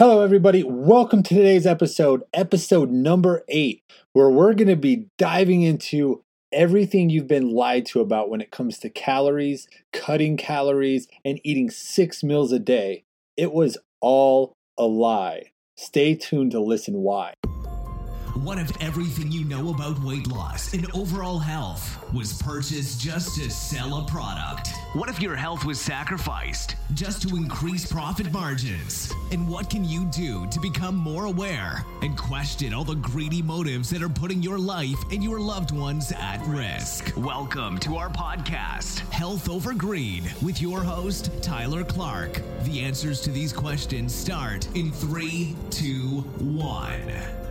Hello, 0.00 0.22
everybody. 0.22 0.62
Welcome 0.62 1.22
to 1.24 1.34
today's 1.34 1.66
episode, 1.66 2.22
episode 2.32 2.90
number 2.90 3.44
eight, 3.48 3.82
where 4.14 4.30
we're 4.30 4.54
going 4.54 4.68
to 4.68 4.74
be 4.74 5.08
diving 5.18 5.60
into 5.60 6.24
everything 6.50 7.10
you've 7.10 7.28
been 7.28 7.50
lied 7.50 7.84
to 7.88 8.00
about 8.00 8.30
when 8.30 8.40
it 8.40 8.50
comes 8.50 8.78
to 8.78 8.88
calories, 8.88 9.68
cutting 9.92 10.38
calories, 10.38 11.06
and 11.22 11.38
eating 11.44 11.68
six 11.68 12.22
meals 12.24 12.50
a 12.50 12.58
day. 12.58 13.04
It 13.36 13.52
was 13.52 13.76
all 14.00 14.54
a 14.78 14.84
lie. 14.84 15.52
Stay 15.76 16.14
tuned 16.14 16.52
to 16.52 16.60
listen 16.60 16.94
why. 17.02 17.34
What 18.34 18.58
if 18.58 18.70
everything 18.80 19.32
you 19.32 19.44
know 19.44 19.70
about 19.70 19.98
weight 20.04 20.28
loss 20.28 20.72
and 20.72 20.86
overall 20.94 21.38
health 21.40 21.98
was 22.14 22.40
purchased 22.40 23.00
just 23.00 23.34
to 23.36 23.50
sell 23.50 23.98
a 23.98 24.06
product? 24.06 24.68
What 24.92 25.08
if 25.08 25.20
your 25.20 25.34
health 25.34 25.64
was 25.64 25.80
sacrificed 25.80 26.76
just 26.94 27.28
to 27.28 27.36
increase 27.36 27.90
profit 27.90 28.32
margins? 28.32 29.12
And 29.32 29.48
what 29.48 29.68
can 29.68 29.84
you 29.84 30.04
do 30.06 30.46
to 30.46 30.60
become 30.60 30.94
more 30.94 31.24
aware 31.24 31.84
and 32.02 32.16
question 32.16 32.72
all 32.72 32.84
the 32.84 32.94
greedy 32.94 33.42
motives 33.42 33.90
that 33.90 34.02
are 34.02 34.08
putting 34.08 34.42
your 34.42 34.58
life 34.58 34.98
and 35.10 35.24
your 35.24 35.40
loved 35.40 35.72
ones 35.72 36.12
at 36.16 36.40
risk? 36.46 37.12
Welcome 37.16 37.78
to 37.78 37.96
our 37.96 38.10
podcast, 38.10 39.00
Health 39.10 39.48
Over 39.48 39.74
Greed, 39.74 40.32
with 40.40 40.62
your 40.62 40.82
host, 40.82 41.30
Tyler 41.42 41.82
Clark. 41.82 42.40
The 42.62 42.80
answers 42.80 43.20
to 43.22 43.30
these 43.30 43.52
questions 43.52 44.14
start 44.14 44.68
in 44.76 44.92
three, 44.92 45.56
two, 45.70 46.20
one. 46.38 47.49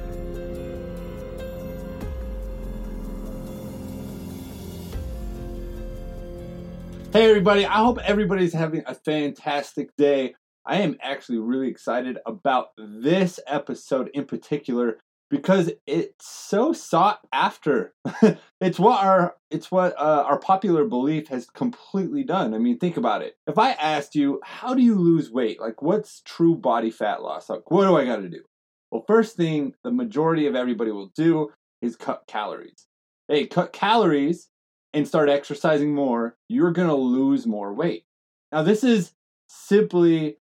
Hey, 7.12 7.28
everybody. 7.28 7.66
I 7.66 7.78
hope 7.78 7.98
everybody's 8.04 8.54
having 8.54 8.84
a 8.86 8.94
fantastic 8.94 9.96
day. 9.96 10.36
I 10.64 10.82
am 10.82 10.96
actually 11.02 11.40
really 11.40 11.68
excited 11.68 12.20
about 12.24 12.68
this 12.78 13.40
episode 13.48 14.12
in 14.14 14.26
particular 14.26 15.00
because 15.32 15.72
it's 15.88 16.30
so 16.30 16.72
sought 16.72 17.22
after. 17.34 17.96
it's 18.62 18.78
what 18.78 19.04
our 19.04 19.36
it's 19.50 19.72
what 19.72 19.98
uh, 19.98 20.24
our 20.28 20.38
popular 20.38 20.86
belief 20.86 21.30
has 21.30 21.48
completely 21.48 22.24
done. 22.24 22.54
I 22.54 22.60
mean, 22.60 22.78
think 22.78 22.96
about 22.96 23.24
it. 23.24 23.38
If 23.48 23.58
I 23.58 23.72
asked 23.72 24.14
you, 24.14 24.40
how 24.44 24.76
do 24.76 24.84
you 24.84 24.94
lose 24.94 25.32
weight? 25.32 25.60
Like, 25.60 25.82
what's 25.82 26.22
true 26.22 26.56
body 26.56 26.92
fat 26.92 27.24
loss? 27.24 27.50
Like, 27.50 27.72
what 27.72 27.88
do 27.88 27.98
I 27.98 28.06
got 28.06 28.18
to 28.18 28.30
do? 28.30 28.44
Well, 28.92 29.04
first 29.08 29.36
thing 29.36 29.74
the 29.84 29.92
majority 29.92 30.46
of 30.46 30.54
everybody 30.54 30.92
will 30.92 31.12
do 31.16 31.52
is 31.82 31.96
cut 31.96 32.26
calories. 32.28 32.86
Hey, 33.28 33.48
cut 33.48 33.74
calories 33.74 34.50
and 34.94 35.08
start 35.08 35.30
exercising 35.30 35.94
more, 35.94 36.36
you're 36.48 36.72
going 36.72 36.88
to 36.88 36.96
lose 36.96 37.46
more 37.46 37.74
weight. 37.74 38.06
Now, 38.52 38.64
this 38.64 38.84
is 38.84 39.14
simply 39.48 40.38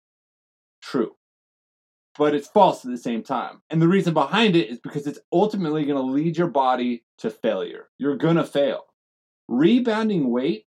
true, 0.82 1.16
but 2.16 2.34
it's 2.34 2.48
false 2.48 2.84
at 2.84 2.91
the 2.91 2.98
same 2.98 3.22
time. 3.22 3.62
And 3.70 3.82
the 3.82 3.88
reason 3.88 4.14
behind 4.14 4.56
it 4.56 4.69
is 4.69 4.78
because 4.78 5.06
it's 5.06 5.20
ultimately 5.32 5.84
going 5.84 5.96
to 5.98 6.12
lead 6.12 6.36
your 6.36 6.48
body 6.48 7.04
to 7.19 7.30
failure. 7.30 7.88
You're 7.98 8.16
going 8.16 8.36
to 8.36 8.44
fail. 8.44 8.86
Rebounding 9.48 10.30
weight 10.30 10.66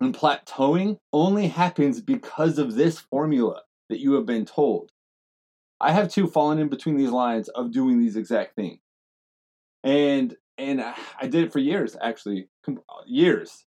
and 0.00 0.14
plateauing 0.14 0.98
only 1.12 1.48
happens 1.48 2.00
because 2.00 2.58
of 2.58 2.74
this 2.74 2.98
formula 2.98 3.62
that 3.88 4.00
you 4.00 4.14
have 4.14 4.26
been 4.26 4.44
told. 4.44 4.90
I 5.80 5.92
have 5.92 6.08
too 6.08 6.26
fallen 6.26 6.58
in 6.58 6.68
between 6.68 6.96
these 6.96 7.10
lines 7.10 7.48
of 7.48 7.72
doing 7.72 7.98
these 7.98 8.16
exact 8.16 8.56
things. 8.56 8.80
And 9.82 10.36
and 10.58 10.80
uh, 10.80 10.94
I 11.20 11.26
did 11.26 11.44
it 11.44 11.52
for 11.52 11.58
years, 11.58 11.96
actually, 12.00 12.48
years. 13.06 13.64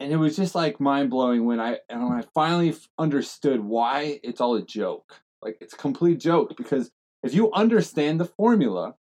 And 0.00 0.12
it 0.12 0.16
was 0.16 0.36
just 0.36 0.54
like 0.54 0.80
mind 0.80 1.10
blowing 1.10 1.44
when 1.44 1.58
I 1.58 1.78
and 1.88 2.04
when 2.08 2.18
I 2.18 2.22
finally 2.34 2.74
understood 2.98 3.60
why 3.60 4.20
it's 4.22 4.40
all 4.40 4.54
a 4.54 4.62
joke. 4.62 5.20
Like 5.42 5.58
it's 5.60 5.74
a 5.74 5.78
complete 5.78 6.20
joke 6.20 6.56
because 6.56 6.90
if 7.22 7.34
you 7.34 7.52
understand 7.52 8.20
the 8.20 8.24
formula, 8.24 8.94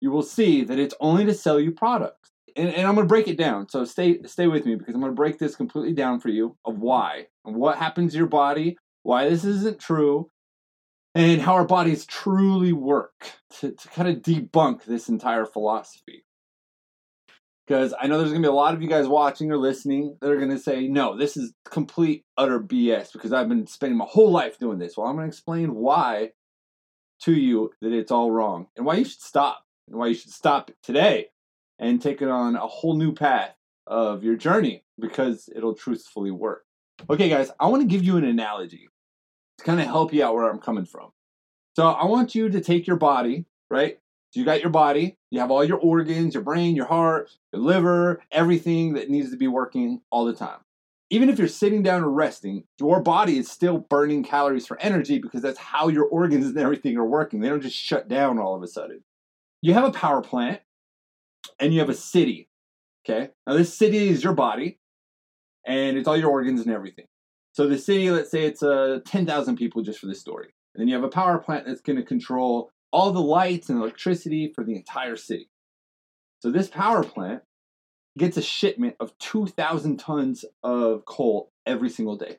you 0.00 0.10
will 0.10 0.22
see 0.22 0.64
that 0.64 0.78
it's 0.78 0.94
only 0.98 1.24
to 1.26 1.34
sell 1.34 1.60
you 1.60 1.72
products. 1.72 2.30
And, 2.56 2.68
and 2.68 2.86
I'm 2.86 2.94
going 2.94 3.06
to 3.06 3.08
break 3.08 3.28
it 3.28 3.36
down. 3.36 3.68
So 3.68 3.84
stay 3.84 4.22
stay 4.24 4.46
with 4.46 4.64
me 4.64 4.76
because 4.76 4.94
I'm 4.94 5.00
going 5.00 5.12
to 5.12 5.16
break 5.16 5.38
this 5.38 5.56
completely 5.56 5.92
down 5.92 6.20
for 6.20 6.30
you 6.30 6.56
of 6.64 6.78
why 6.78 7.26
and 7.44 7.56
what 7.56 7.76
happens 7.76 8.12
to 8.12 8.18
your 8.18 8.26
body, 8.26 8.78
why 9.02 9.28
this 9.28 9.44
isn't 9.44 9.78
true, 9.78 10.30
and 11.14 11.40
how 11.40 11.54
our 11.54 11.66
bodies 11.66 12.04
truly 12.06 12.72
work 12.72 13.32
to, 13.60 13.72
to 13.72 13.88
kind 13.88 14.08
of 14.08 14.16
debunk 14.16 14.84
this 14.84 15.08
entire 15.08 15.46
philosophy. 15.46 16.24
Because 17.66 17.94
I 17.98 18.08
know 18.08 18.18
there's 18.18 18.30
going 18.30 18.42
to 18.42 18.48
be 18.48 18.52
a 18.52 18.54
lot 18.54 18.74
of 18.74 18.82
you 18.82 18.88
guys 18.88 19.06
watching 19.06 19.50
or 19.50 19.56
listening 19.56 20.18
that 20.20 20.30
are 20.30 20.36
going 20.36 20.50
to 20.50 20.58
say, 20.58 20.86
no, 20.86 21.16
this 21.16 21.36
is 21.36 21.54
complete, 21.64 22.24
utter 22.36 22.60
BS 22.60 23.12
because 23.12 23.32
I've 23.32 23.48
been 23.48 23.66
spending 23.66 23.96
my 23.96 24.04
whole 24.04 24.30
life 24.30 24.58
doing 24.58 24.78
this. 24.78 24.96
Well, 24.96 25.06
I'm 25.06 25.16
going 25.16 25.26
to 25.26 25.28
explain 25.28 25.74
why 25.74 26.32
to 27.22 27.32
you 27.32 27.70
that 27.80 27.92
it's 27.92 28.10
all 28.10 28.30
wrong 28.30 28.66
and 28.76 28.84
why 28.84 28.96
you 28.96 29.04
should 29.04 29.22
stop 29.22 29.64
and 29.88 29.96
why 29.96 30.08
you 30.08 30.14
should 30.14 30.32
stop 30.32 30.70
today 30.82 31.28
and 31.78 32.02
take 32.02 32.20
it 32.20 32.28
on 32.28 32.54
a 32.56 32.66
whole 32.66 32.96
new 32.96 33.12
path 33.12 33.54
of 33.86 34.24
your 34.24 34.36
journey 34.36 34.84
because 35.00 35.48
it'll 35.54 35.74
truthfully 35.74 36.30
work. 36.30 36.64
Okay, 37.08 37.28
guys, 37.30 37.50
I 37.58 37.68
want 37.68 37.82
to 37.82 37.88
give 37.88 38.04
you 38.04 38.18
an 38.18 38.24
analogy 38.24 38.88
to 39.58 39.64
kind 39.64 39.80
of 39.80 39.86
help 39.86 40.12
you 40.12 40.24
out 40.24 40.34
where 40.34 40.48
I'm 40.48 40.58
coming 40.58 40.86
from. 40.86 41.10
So 41.76 41.86
I 41.86 42.04
want 42.06 42.34
you 42.34 42.48
to 42.48 42.60
take 42.60 42.86
your 42.86 42.96
body, 42.96 43.46
right? 43.70 43.98
So 44.30 44.40
you 44.40 44.46
got 44.46 44.60
your 44.60 44.70
body, 44.70 45.16
you 45.30 45.40
have 45.40 45.50
all 45.50 45.64
your 45.64 45.78
organs, 45.78 46.34
your 46.34 46.42
brain, 46.42 46.76
your 46.76 46.86
heart, 46.86 47.30
your 47.52 47.62
liver, 47.62 48.22
everything 48.32 48.94
that 48.94 49.10
needs 49.10 49.30
to 49.30 49.36
be 49.36 49.48
working 49.48 50.00
all 50.10 50.24
the 50.24 50.34
time. 50.34 50.58
Even 51.10 51.28
if 51.28 51.38
you're 51.38 51.48
sitting 51.48 51.82
down 51.82 52.02
and 52.02 52.16
resting, 52.16 52.64
your 52.80 53.00
body 53.00 53.38
is 53.38 53.50
still 53.50 53.78
burning 53.78 54.24
calories 54.24 54.66
for 54.66 54.80
energy 54.80 55.18
because 55.18 55.42
that's 55.42 55.58
how 55.58 55.88
your 55.88 56.06
organs 56.06 56.46
and 56.48 56.58
everything 56.58 56.96
are 56.96 57.06
working. 57.06 57.40
They 57.40 57.48
don't 57.48 57.60
just 57.60 57.76
shut 57.76 58.08
down 58.08 58.38
all 58.38 58.54
of 58.54 58.62
a 58.62 58.68
sudden. 58.68 59.02
You 59.62 59.74
have 59.74 59.84
a 59.84 59.92
power 59.92 60.20
plant 60.20 60.60
and 61.58 61.72
you 61.72 61.80
have 61.80 61.88
a 61.88 61.94
city. 61.94 62.48
Okay. 63.04 63.30
Now, 63.46 63.54
this 63.54 63.72
city 63.72 64.08
is 64.08 64.24
your 64.24 64.32
body 64.32 64.78
and 65.66 65.96
it's 65.96 66.08
all 66.08 66.16
your 66.16 66.30
organs 66.30 66.60
and 66.62 66.72
everything. 66.72 67.06
So 67.54 67.68
the 67.68 67.78
city, 67.78 68.10
let's 68.10 68.32
say 68.32 68.46
it's 68.46 68.64
uh, 68.64 68.98
10,000 69.06 69.56
people 69.56 69.80
just 69.82 70.00
for 70.00 70.06
this 70.06 70.20
story. 70.20 70.52
And 70.74 70.80
then 70.80 70.88
you 70.88 70.94
have 70.94 71.04
a 71.04 71.08
power 71.08 71.38
plant 71.38 71.66
that's 71.66 71.80
going 71.80 71.96
to 71.96 72.02
control 72.02 72.72
all 72.92 73.12
the 73.12 73.20
lights 73.20 73.68
and 73.68 73.78
electricity 73.78 74.52
for 74.52 74.64
the 74.64 74.74
entire 74.74 75.16
city. 75.16 75.48
So 76.40 76.50
this 76.50 76.66
power 76.66 77.04
plant 77.04 77.42
gets 78.18 78.36
a 78.36 78.42
shipment 78.42 78.96
of 78.98 79.16
2,000 79.18 79.98
tons 79.98 80.44
of 80.64 81.04
coal 81.04 81.52
every 81.64 81.90
single 81.90 82.16
day. 82.16 82.38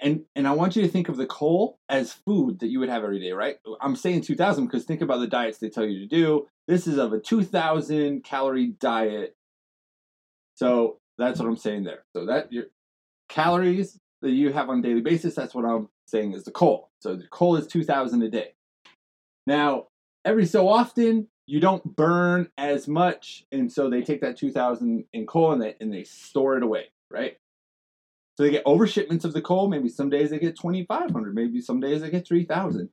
And, 0.00 0.22
and 0.34 0.48
I 0.48 0.52
want 0.52 0.74
you 0.74 0.82
to 0.82 0.88
think 0.88 1.08
of 1.08 1.16
the 1.16 1.26
coal 1.26 1.78
as 1.88 2.12
food 2.12 2.58
that 2.58 2.68
you 2.68 2.80
would 2.80 2.88
have 2.88 3.04
every 3.04 3.20
day, 3.20 3.30
right? 3.30 3.58
I'm 3.80 3.94
saying 3.94 4.22
2,000 4.22 4.66
because 4.66 4.84
think 4.84 5.02
about 5.02 5.20
the 5.20 5.28
diets 5.28 5.58
they 5.58 5.70
tell 5.70 5.86
you 5.86 6.00
to 6.00 6.06
do. 6.06 6.48
This 6.66 6.88
is 6.88 6.98
of 6.98 7.12
a 7.12 7.20
2,000 7.20 8.24
calorie 8.24 8.74
diet. 8.80 9.36
So 10.56 10.98
that's 11.16 11.38
what 11.38 11.46
I'm 11.46 11.56
saying 11.56 11.84
there. 11.84 12.04
So 12.12 12.26
that 12.26 12.52
you're, 12.52 12.66
calories 13.28 13.98
that 14.22 14.30
you 14.30 14.52
have 14.52 14.68
on 14.68 14.78
a 14.78 14.82
daily 14.82 15.00
basis, 15.00 15.34
that's 15.34 15.54
what 15.54 15.64
I'm 15.64 15.88
saying 16.06 16.32
is 16.32 16.44
the 16.44 16.50
coal. 16.50 16.90
So 17.00 17.16
the 17.16 17.26
coal 17.28 17.56
is 17.56 17.66
2,000 17.66 18.22
a 18.22 18.30
day. 18.30 18.54
Now, 19.46 19.88
every 20.24 20.46
so 20.46 20.68
often, 20.68 21.28
you 21.46 21.60
don't 21.60 21.96
burn 21.96 22.48
as 22.56 22.88
much, 22.88 23.44
and 23.52 23.70
so 23.70 23.90
they 23.90 24.02
take 24.02 24.22
that 24.22 24.38
2,000 24.38 25.04
in 25.12 25.26
coal 25.26 25.52
and 25.52 25.60
they, 25.60 25.74
and 25.80 25.92
they 25.92 26.04
store 26.04 26.56
it 26.56 26.62
away, 26.62 26.86
right? 27.10 27.36
So 28.36 28.42
they 28.42 28.50
get 28.50 28.64
overshipments 28.64 29.24
of 29.24 29.32
the 29.32 29.42
coal. 29.42 29.68
Maybe 29.68 29.88
some 29.88 30.10
days 30.10 30.30
they 30.30 30.38
get 30.38 30.56
2,500. 30.56 31.34
Maybe 31.34 31.60
some 31.60 31.80
days 31.80 32.00
they 32.00 32.10
get 32.10 32.26
3,000. 32.26 32.88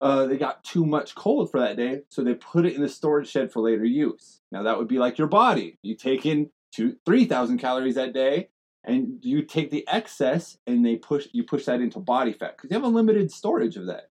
Uh, 0.00 0.26
they 0.26 0.36
got 0.36 0.64
too 0.64 0.84
much 0.84 1.14
coal 1.14 1.46
for 1.46 1.60
that 1.60 1.76
day, 1.76 2.02
so 2.08 2.24
they 2.24 2.34
put 2.34 2.64
it 2.66 2.74
in 2.74 2.80
the 2.80 2.88
storage 2.88 3.28
shed 3.28 3.52
for 3.52 3.60
later 3.60 3.84
use. 3.84 4.40
Now 4.50 4.62
that 4.62 4.78
would 4.78 4.88
be 4.88 4.98
like 4.98 5.18
your 5.18 5.28
body. 5.28 5.78
You 5.82 5.94
take 5.94 6.24
in 6.24 6.50
two, 6.72 6.96
3,000 7.04 7.58
calories 7.58 7.96
that 7.96 8.14
day, 8.14 8.48
and 8.84 9.18
you 9.22 9.42
take 9.42 9.70
the 9.70 9.86
excess 9.88 10.58
and 10.66 10.84
they 10.84 10.96
push 10.96 11.28
you 11.32 11.44
push 11.44 11.66
that 11.66 11.80
into 11.80 11.98
body 11.98 12.32
fat 12.32 12.56
because 12.56 12.70
you 12.70 12.74
have 12.74 12.84
a 12.84 12.88
limited 12.88 13.30
storage 13.30 13.76
of 13.76 13.86
that. 13.86 14.08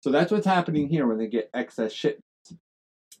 So 0.00 0.10
that's 0.10 0.32
what's 0.32 0.46
happening 0.46 0.88
here 0.88 1.06
when 1.06 1.18
they 1.18 1.26
get 1.26 1.50
excess 1.52 1.92
shipments. 1.92 2.22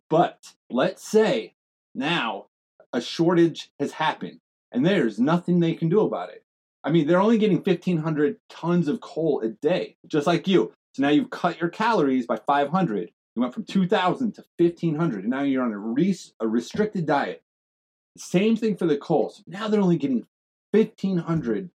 But 0.08 0.54
let's 0.70 1.06
say 1.06 1.54
now 1.94 2.46
a 2.92 3.00
shortage 3.00 3.70
has 3.78 3.92
happened 3.92 4.40
and 4.72 4.84
there's 4.84 5.18
nothing 5.18 5.60
they 5.60 5.74
can 5.74 5.88
do 5.88 6.00
about 6.00 6.30
it. 6.30 6.44
I 6.84 6.90
mean, 6.90 7.06
they're 7.06 7.20
only 7.20 7.38
getting 7.38 7.56
1,500 7.58 8.36
tons 8.50 8.88
of 8.88 9.00
coal 9.00 9.40
a 9.40 9.48
day, 9.48 9.96
just 10.06 10.26
like 10.26 10.46
you. 10.46 10.72
So 10.94 11.02
now 11.02 11.08
you've 11.08 11.30
cut 11.30 11.58
your 11.58 11.70
calories 11.70 12.26
by 12.26 12.36
500. 12.36 13.10
You 13.34 13.42
went 13.42 13.54
from 13.54 13.64
2,000 13.64 14.32
to 14.34 14.44
1,500, 14.58 15.20
and 15.20 15.30
now 15.30 15.42
you're 15.42 15.64
on 15.64 15.72
a, 15.72 15.78
res- 15.78 16.34
a 16.40 16.46
restricted 16.46 17.06
diet. 17.06 17.42
Same 18.16 18.54
thing 18.54 18.76
for 18.76 18.86
the 18.86 18.98
coal. 18.98 19.30
So 19.30 19.42
now 19.46 19.66
they're 19.66 19.80
only 19.80 19.96
getting 19.96 20.26
1,500, 20.74 21.70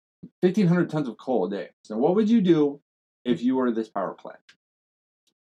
1,500 0.41 0.91
tons 0.91 1.09
of 1.09 1.19
coal 1.19 1.47
a 1.47 1.51
day. 1.51 1.69
So 1.83 1.99
what 1.99 2.15
would 2.15 2.31
you 2.31 2.41
do 2.41 2.81
if 3.25 3.43
you 3.43 3.57
were 3.57 3.73
this 3.73 3.89
power 3.89 4.15
plant? 4.15 4.39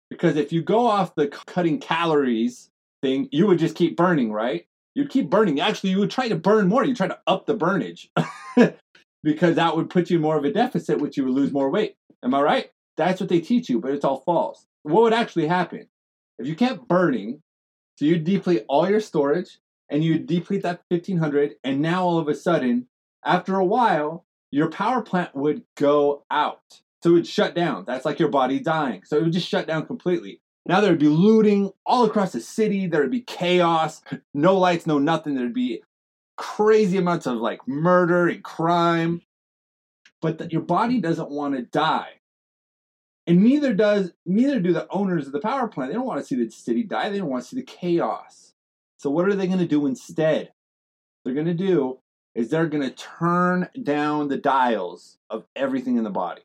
Because 0.09 0.35
if 0.35 0.51
you 0.51 0.61
go 0.61 0.85
off 0.85 1.15
the 1.15 1.27
cutting 1.27 1.79
calories 1.79 2.69
thing, 3.01 3.29
you 3.31 3.47
would 3.47 3.59
just 3.59 3.75
keep 3.75 3.95
burning, 3.95 4.33
right? 4.33 4.65
You'd 4.93 5.09
keep 5.09 5.29
burning. 5.29 5.61
Actually, 5.61 5.91
you 5.91 5.99
would 5.99 6.11
try 6.11 6.27
to 6.27 6.35
burn 6.35 6.67
more. 6.67 6.83
You 6.83 6.93
try 6.93 7.07
to 7.07 7.19
up 7.27 7.45
the 7.45 7.55
burnage 7.55 8.09
because 9.23 9.55
that 9.55 9.77
would 9.77 9.89
put 9.89 10.09
you 10.09 10.19
more 10.19 10.37
of 10.37 10.43
a 10.43 10.51
deficit, 10.51 10.99
which 10.99 11.15
you 11.15 11.23
would 11.23 11.33
lose 11.33 11.53
more 11.53 11.69
weight. 11.69 11.95
Am 12.21 12.33
I 12.33 12.41
right? 12.41 12.71
That's 12.97 13.21
what 13.21 13.29
they 13.29 13.39
teach 13.39 13.69
you, 13.69 13.79
but 13.79 13.91
it's 13.91 14.03
all 14.03 14.19
false. 14.25 14.65
What 14.83 15.03
would 15.03 15.13
actually 15.13 15.47
happen? 15.47 15.87
If 16.39 16.47
you 16.47 16.55
kept 16.55 16.89
burning, 16.89 17.41
so 17.95 18.03
you 18.03 18.17
deplete 18.17 18.65
all 18.67 18.89
your 18.89 18.99
storage 18.99 19.59
and 19.89 20.03
you 20.03 20.19
deplete 20.19 20.63
that 20.63 20.81
1500, 20.89 21.55
and 21.63 21.81
now 21.81 22.03
all 22.03 22.17
of 22.17 22.27
a 22.27 22.35
sudden, 22.35 22.88
after 23.25 23.55
a 23.55 23.65
while, 23.65 24.25
your 24.51 24.69
power 24.69 25.01
plant 25.01 25.35
would 25.35 25.63
go 25.75 26.25
out. 26.31 26.81
So 27.03 27.11
it 27.11 27.13
would 27.13 27.27
shut 27.27 27.55
down. 27.55 27.85
That's 27.87 28.05
like 28.05 28.19
your 28.19 28.29
body 28.29 28.59
dying. 28.59 29.03
So 29.05 29.17
it 29.17 29.23
would 29.23 29.33
just 29.33 29.47
shut 29.47 29.67
down 29.67 29.85
completely. 29.85 30.41
Now 30.65 30.81
there 30.81 30.91
would 30.91 30.99
be 30.99 31.07
looting 31.07 31.71
all 31.85 32.05
across 32.05 32.33
the 32.33 32.41
city. 32.41 32.87
There 32.87 33.01
would 33.01 33.11
be 33.11 33.21
chaos, 33.21 34.01
no 34.33 34.57
lights, 34.57 34.85
no 34.85 34.99
nothing. 34.99 35.35
There'd 35.35 35.53
be 35.53 35.81
crazy 36.37 36.97
amounts 36.97 37.25
of 37.25 37.37
like 37.37 37.67
murder 37.67 38.27
and 38.27 38.43
crime. 38.43 39.21
But 40.21 40.37
the, 40.37 40.49
your 40.49 40.61
body 40.61 40.99
doesn't 40.99 41.29
want 41.29 41.55
to 41.55 41.61
die. 41.61 42.19
And 43.25 43.43
neither 43.43 43.73
does 43.73 44.11
neither 44.25 44.59
do 44.59 44.73
the 44.73 44.87
owners 44.89 45.27
of 45.27 45.33
the 45.33 45.39
power 45.39 45.67
plant. 45.67 45.91
They 45.91 45.95
don't 45.95 46.07
want 46.07 46.19
to 46.19 46.25
see 46.25 46.35
the 46.35 46.51
city 46.51 46.83
die. 46.83 47.09
They 47.09 47.19
don't 47.19 47.29
want 47.29 47.43
to 47.43 47.49
see 47.49 47.55
the 47.55 47.63
chaos. 47.63 48.53
So 48.97 49.09
what 49.09 49.27
are 49.27 49.35
they 49.35 49.47
going 49.47 49.59
to 49.59 49.67
do 49.67 49.85
instead? 49.85 50.51
They're 51.23 51.33
going 51.33 51.45
to 51.45 51.53
do 51.53 51.99
is 52.39 52.49
they're 52.49 52.67
going 52.67 52.89
to 52.89 52.95
turn 52.95 53.67
down 53.83 54.29
the 54.29 54.37
dials 54.37 55.17
of 55.29 55.43
everything 55.57 55.97
in 55.97 56.05
the 56.05 56.09
body 56.09 56.43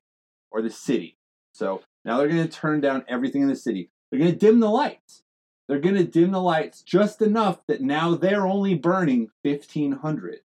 or 0.50 0.60
the 0.60 0.68
city. 0.68 1.16
So 1.52 1.82
now 2.04 2.18
they're 2.18 2.26
going 2.26 2.42
to 2.42 2.52
turn 2.52 2.80
down 2.80 3.04
everything 3.06 3.42
in 3.42 3.48
the 3.48 3.54
city. 3.54 3.90
They're 4.10 4.18
going 4.18 4.32
to 4.32 4.36
dim 4.36 4.58
the 4.58 4.68
lights. 4.68 5.22
They're 5.68 5.78
going 5.78 5.94
to 5.94 6.02
dim 6.02 6.32
the 6.32 6.40
lights 6.40 6.82
just 6.82 7.22
enough 7.22 7.60
that 7.68 7.80
now 7.80 8.16
they're 8.16 8.44
only 8.44 8.74
burning 8.74 9.30
1500. 9.42 10.40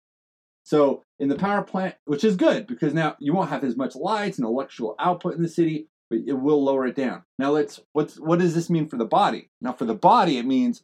So 0.64 1.04
in 1.20 1.28
the 1.28 1.36
power 1.36 1.62
plant, 1.62 1.94
which 2.06 2.24
is 2.24 2.34
good 2.34 2.66
because 2.66 2.92
now 2.92 3.14
you 3.20 3.32
won't 3.32 3.50
have 3.50 3.62
as 3.62 3.76
much 3.76 3.94
lights 3.94 4.38
and 4.38 4.46
electrical 4.48 4.96
output 4.98 5.36
in 5.36 5.42
the 5.42 5.48
city, 5.48 5.86
but 6.10 6.18
it 6.26 6.32
will 6.32 6.64
lower 6.64 6.88
it 6.88 6.96
down. 6.96 7.22
Now 7.38 7.52
let's 7.52 7.78
what's 7.92 8.18
what 8.18 8.40
does 8.40 8.56
this 8.56 8.68
mean 8.68 8.88
for 8.88 8.96
the 8.96 9.04
body? 9.04 9.50
Now 9.60 9.72
for 9.72 9.84
the 9.84 9.94
body, 9.94 10.38
it 10.38 10.44
means 10.44 10.82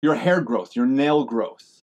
your 0.00 0.14
hair 0.14 0.40
growth, 0.40 0.76
your 0.76 0.86
nail 0.86 1.24
growth, 1.24 1.82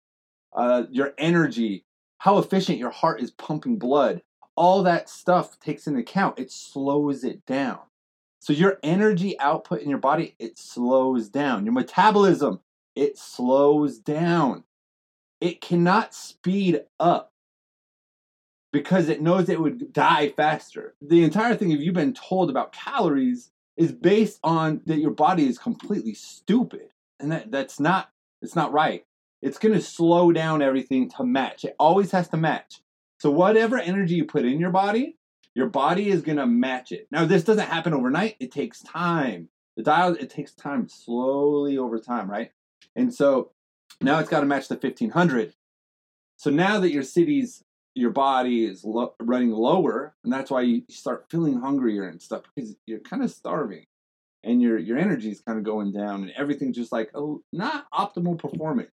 uh, 0.52 0.84
your 0.90 1.14
energy, 1.18 1.84
how 2.18 2.38
efficient 2.38 2.78
your 2.78 2.90
heart 2.90 3.20
is 3.20 3.30
pumping 3.30 3.78
blood. 3.78 4.22
All 4.56 4.82
that 4.82 5.08
stuff 5.08 5.58
takes 5.58 5.86
into 5.86 6.00
account. 6.00 6.38
It 6.38 6.50
slows 6.50 7.24
it 7.24 7.44
down. 7.46 7.78
So 8.40 8.52
your 8.52 8.78
energy 8.82 9.38
output 9.38 9.80
in 9.80 9.88
your 9.88 9.98
body, 9.98 10.34
it 10.38 10.58
slows 10.58 11.28
down. 11.28 11.64
Your 11.64 11.74
metabolism, 11.74 12.60
it 12.96 13.18
slows 13.18 13.98
down. 13.98 14.64
It 15.40 15.60
cannot 15.60 16.14
speed 16.14 16.82
up 16.98 17.32
because 18.72 19.08
it 19.08 19.20
knows 19.20 19.48
it 19.48 19.60
would 19.60 19.92
die 19.92 20.30
faster. 20.30 20.94
The 21.00 21.24
entire 21.24 21.54
thing, 21.54 21.70
if 21.70 21.80
you've 21.80 21.94
been 21.94 22.14
told 22.14 22.50
about 22.50 22.72
calories, 22.72 23.50
is 23.76 23.92
based 23.92 24.38
on 24.44 24.82
that 24.86 24.98
your 24.98 25.10
body 25.10 25.46
is 25.46 25.58
completely 25.58 26.14
stupid. 26.14 26.90
And 27.18 27.32
that, 27.32 27.50
that's 27.50 27.80
not 27.80 28.10
it's 28.42 28.56
not 28.56 28.72
right. 28.72 29.04
It's 29.42 29.58
gonna 29.58 29.80
slow 29.80 30.32
down 30.32 30.62
everything 30.62 31.10
to 31.16 31.24
match. 31.24 31.64
It 31.64 31.76
always 31.78 32.10
has 32.12 32.28
to 32.28 32.36
match. 32.36 32.80
So 33.18 33.30
whatever 33.30 33.78
energy 33.78 34.14
you 34.14 34.24
put 34.24 34.46
in 34.46 34.58
your 34.58 34.70
body, 34.70 35.18
your 35.54 35.68
body 35.68 36.08
is 36.08 36.22
going 36.22 36.38
to 36.38 36.46
match 36.46 36.92
it. 36.92 37.08
Now, 37.10 37.24
this 37.24 37.44
doesn't 37.44 37.68
happen 37.68 37.92
overnight. 37.92 38.36
It 38.40 38.52
takes 38.52 38.80
time. 38.80 39.48
The 39.76 39.82
dial, 39.82 40.14
it 40.14 40.30
takes 40.30 40.52
time 40.52 40.88
slowly 40.88 41.76
over 41.76 41.98
time, 41.98 42.30
right? 42.30 42.52
And 42.96 43.12
so 43.12 43.50
now 44.00 44.18
it's 44.18 44.28
got 44.28 44.40
to 44.40 44.46
match 44.46 44.68
the 44.68 44.76
1500. 44.76 45.54
So 46.36 46.50
now 46.50 46.80
that 46.80 46.92
your 46.92 47.02
city's, 47.02 47.62
your 47.94 48.10
body 48.10 48.64
is 48.64 48.84
lo- 48.84 49.14
running 49.20 49.50
lower, 49.50 50.14
and 50.24 50.32
that's 50.32 50.50
why 50.50 50.62
you 50.62 50.82
start 50.88 51.26
feeling 51.28 51.60
hungrier 51.60 52.08
and 52.08 52.22
stuff 52.22 52.42
because 52.54 52.76
you're 52.86 53.00
kind 53.00 53.22
of 53.22 53.30
starving 53.30 53.84
and 54.42 54.62
your, 54.62 54.78
your 54.78 54.96
energy 54.96 55.30
is 55.30 55.40
kind 55.40 55.58
of 55.58 55.64
going 55.64 55.92
down 55.92 56.22
and 56.22 56.30
everything's 56.30 56.76
just 56.76 56.92
like 56.92 57.10
oh, 57.14 57.42
not 57.52 57.90
optimal 57.90 58.38
performance. 58.38 58.90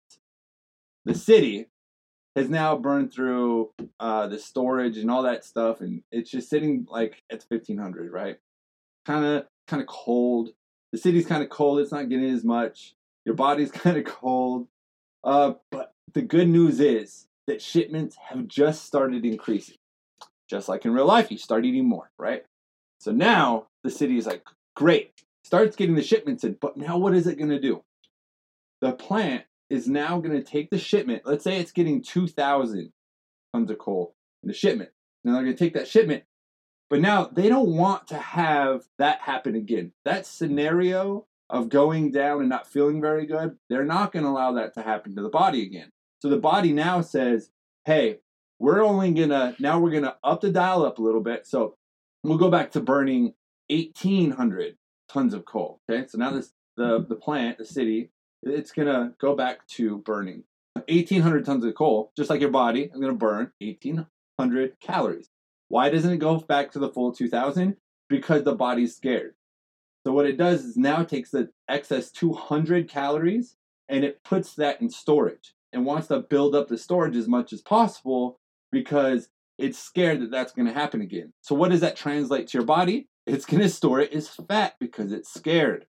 The 1.08 1.16
city 1.16 1.68
has 2.36 2.50
now 2.50 2.76
burned 2.76 3.14
through 3.14 3.72
uh, 3.98 4.28
the 4.28 4.38
storage 4.38 4.98
and 4.98 5.10
all 5.10 5.24
that 5.24 5.46
stuff, 5.46 5.80
and 5.80 6.04
it's 6.12 6.30
just 6.30 6.50
sitting 6.50 6.86
like 6.90 7.24
at 7.32 7.46
1500, 7.48 8.12
right? 8.12 8.38
Kind 9.06 9.24
of, 9.24 9.46
kind 9.70 9.82
of 9.82 9.88
cold. 9.88 10.50
The 10.92 10.98
city's 10.98 11.26
kind 11.26 11.42
of 11.42 11.48
cold. 11.48 11.80
It's 11.80 11.94
not 11.94 12.10
getting 12.10 12.30
as 12.30 12.44
much. 12.44 12.94
Your 13.24 13.36
body's 13.36 13.72
kind 13.84 13.96
of 13.96 14.04
cold. 14.04 14.68
Uh, 15.24 15.54
but 15.72 15.94
the 16.14 16.22
good 16.22 16.50
news 16.50 16.82
is 16.82 17.28
that 17.48 17.62
shipments 17.62 18.18
have 18.28 18.46
just 18.46 18.84
started 18.84 19.24
increasing. 19.24 19.78
Just 20.50 20.68
like 20.68 20.84
in 20.84 20.92
real 20.92 21.06
life, 21.06 21.32
you 21.32 21.38
start 21.38 21.64
eating 21.64 21.88
more, 21.88 22.12
right? 22.20 22.44
So 23.00 23.14
now 23.14 23.68
the 23.82 23.92
city 23.92 24.18
is 24.18 24.28
like, 24.28 24.44
great, 24.76 25.14
starts 25.46 25.78
getting 25.78 25.96
the 25.96 26.04
shipments 26.04 26.44
in, 26.44 26.58
but 26.60 26.76
now 26.76 26.98
what 26.98 27.16
is 27.16 27.28
it 27.28 27.38
going 27.38 27.52
to 27.52 27.62
do? 27.62 27.82
The 28.82 28.92
plant 28.92 29.46
is 29.70 29.88
now 29.88 30.20
going 30.20 30.36
to 30.36 30.44
take 30.44 30.70
the 30.70 30.78
shipment. 30.78 31.24
Let's 31.26 31.44
say 31.44 31.60
it's 31.60 31.72
getting 31.72 32.02
2,000 32.02 32.92
tons 33.54 33.72
of 33.72 33.78
coal 33.78 34.16
in 34.44 34.48
the 34.48 34.54
shipment. 34.54 34.92
Now 35.24 35.34
they're 35.34 35.44
going 35.44 35.56
to 35.56 35.64
take 35.64 35.74
that 35.74 35.88
shipment, 35.88 36.24
but 36.90 37.02
now 37.02 37.26
they 37.26 37.50
don't 37.50 37.76
want 37.76 38.08
to 38.08 38.18
have 38.18 38.84
that 38.98 39.22
happen 39.22 39.56
again. 39.56 39.92
That 40.06 40.26
scenario 40.26 41.26
of 41.50 41.70
going 41.70 42.12
down 42.12 42.42
and 42.42 42.50
not 42.50 42.68
feeling 42.68 43.02
very 43.02 43.26
good, 43.26 43.58
they're 43.70 43.86
not 43.86 44.12
going 44.12 44.24
to 44.24 44.30
allow 44.30 44.54
that 44.54 44.74
to 44.76 44.82
happen 44.82 45.16
to 45.16 45.22
the 45.22 45.30
body 45.30 45.64
again. 45.64 45.92
So 46.22 46.30
the 46.30 46.38
body 46.38 46.74
now 46.74 47.02
says, 47.02 47.50
hey, 47.86 48.20
we're 48.60 48.84
only 48.84 49.12
going 49.12 49.30
to, 49.30 49.56
now 49.60 49.80
we're 49.80 49.92
going 49.92 50.04
to 50.04 50.16
up 50.24 50.42
the 50.42 50.52
dial 50.52 50.86
up 50.86 50.98
a 50.98 51.02
little 51.02 51.22
bit. 51.22 51.46
So 51.46 51.76
we'll 52.24 52.38
go 52.38 52.50
back 52.50 52.72
to 52.72 52.80
burning 52.80 53.34
1,800 53.70 54.78
tons 55.10 55.34
of 55.34 55.46
coal. 55.46 55.80
Okay. 55.90 56.08
So 56.08 56.18
now 56.18 56.32
this, 56.32 56.52
the, 56.76 57.06
the 57.08 57.16
plant, 57.16 57.58
the 57.58 57.66
city, 57.66 58.10
it's 58.44 58.72
going 58.72 58.88
to 58.88 59.14
go 59.20 59.36
back 59.36 59.66
to 59.68 59.98
burning 60.00 60.44
1,800 60.88 61.46
tons 61.46 61.66
of 61.66 61.76
coal, 61.76 62.12
just 62.16 62.30
like 62.30 62.42
your 62.42 62.52
body. 62.52 62.90
I'm 62.94 63.02
going 63.02 63.14
to 63.14 63.18
burn 63.18 63.52
1,800 63.60 64.80
calories. 64.80 65.30
Why 65.70 65.90
doesn't 65.90 66.12
it 66.12 66.18
go 66.18 66.38
back 66.40 66.72
to 66.72 66.80
the 66.80 66.90
full 66.90 67.12
2,000? 67.12 67.76
Because 68.10 68.44
the 68.44 68.56
body's 68.56 68.96
scared. 68.96 69.34
So 70.06 70.14
what 70.14 70.26
it 70.26 70.38
does 70.38 70.64
is 70.64 70.78
now 70.78 71.02
it 71.02 71.10
takes 71.10 71.32
the 71.32 71.50
excess 71.68 72.12
200 72.12 72.90
calories 72.90 73.58
and 73.90 74.06
it 74.06 74.24
puts 74.24 74.56
that 74.56 74.82
in 74.82 74.90
storage 74.90 75.54
and 75.74 75.86
wants 75.86 76.08
to 76.08 76.20
build 76.20 76.56
up 76.56 76.70
the 76.70 76.78
storage 76.78 77.16
as 77.18 77.28
much 77.28 77.52
as 77.52 77.62
possible 77.62 78.40
because 78.72 79.30
it's 79.58 79.80
scared 79.80 80.22
that 80.22 80.32
that's 80.32 80.54
going 80.54 80.68
to 80.68 80.74
happen 80.74 81.02
again. 81.02 81.34
So 81.42 81.56
what 81.56 81.72
does 81.72 81.82
that 81.82 81.96
translate 81.98 82.48
to 82.48 82.58
your 82.58 82.66
body? 82.66 83.10
It's 83.26 83.46
going 83.46 83.62
to 83.62 83.70
store 83.70 84.00
it 84.00 84.14
as 84.14 84.30
fat 84.30 84.76
because 84.80 85.12
it's 85.12 85.34
scared 85.34 85.86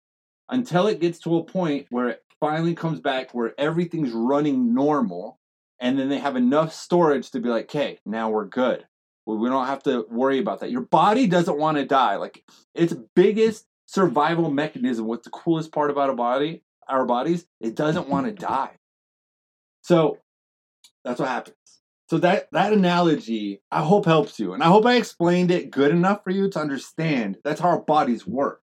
until 0.48 0.86
it 0.86 1.00
gets 1.00 1.18
to 1.20 1.36
a 1.36 1.44
point 1.44 1.86
where 1.90 2.08
it 2.08 2.22
finally 2.46 2.76
comes 2.76 3.00
back 3.00 3.32
where 3.32 3.58
everything's 3.58 4.12
running 4.12 4.72
normal 4.72 5.40
and 5.80 5.98
then 5.98 6.08
they 6.08 6.18
have 6.18 6.36
enough 6.36 6.72
storage 6.72 7.32
to 7.32 7.40
be 7.40 7.48
like, 7.48 7.64
okay, 7.64 7.98
now 8.06 8.30
we're 8.30 8.44
good. 8.44 8.86
We 9.26 9.48
don't 9.48 9.66
have 9.66 9.82
to 9.82 10.06
worry 10.08 10.38
about 10.38 10.60
that. 10.60 10.70
Your 10.70 10.82
body 10.82 11.26
doesn't 11.26 11.58
want 11.58 11.76
to 11.76 11.84
die. 11.84 12.14
Like 12.14 12.44
its 12.72 12.94
biggest 13.16 13.66
survival 13.86 14.48
mechanism, 14.48 15.06
what's 15.06 15.24
the 15.24 15.30
coolest 15.30 15.72
part 15.72 15.90
about 15.90 16.08
a 16.08 16.14
body, 16.14 16.62
our 16.88 17.04
bodies, 17.04 17.44
it 17.60 17.74
doesn't 17.74 18.08
want 18.08 18.26
to 18.26 18.32
die. 18.32 18.76
So 19.82 20.18
that's 21.04 21.18
what 21.18 21.28
happens. 21.28 21.56
So 22.08 22.18
that 22.18 22.46
that 22.52 22.72
analogy, 22.72 23.60
I 23.72 23.82
hope 23.82 24.04
helps 24.04 24.38
you. 24.38 24.54
And 24.54 24.62
I 24.62 24.66
hope 24.66 24.86
I 24.86 24.94
explained 24.94 25.50
it 25.50 25.72
good 25.72 25.90
enough 25.90 26.22
for 26.22 26.30
you 26.30 26.48
to 26.48 26.60
understand 26.60 27.38
that's 27.42 27.60
how 27.60 27.70
our 27.70 27.82
bodies 27.82 28.24
work. 28.24 28.62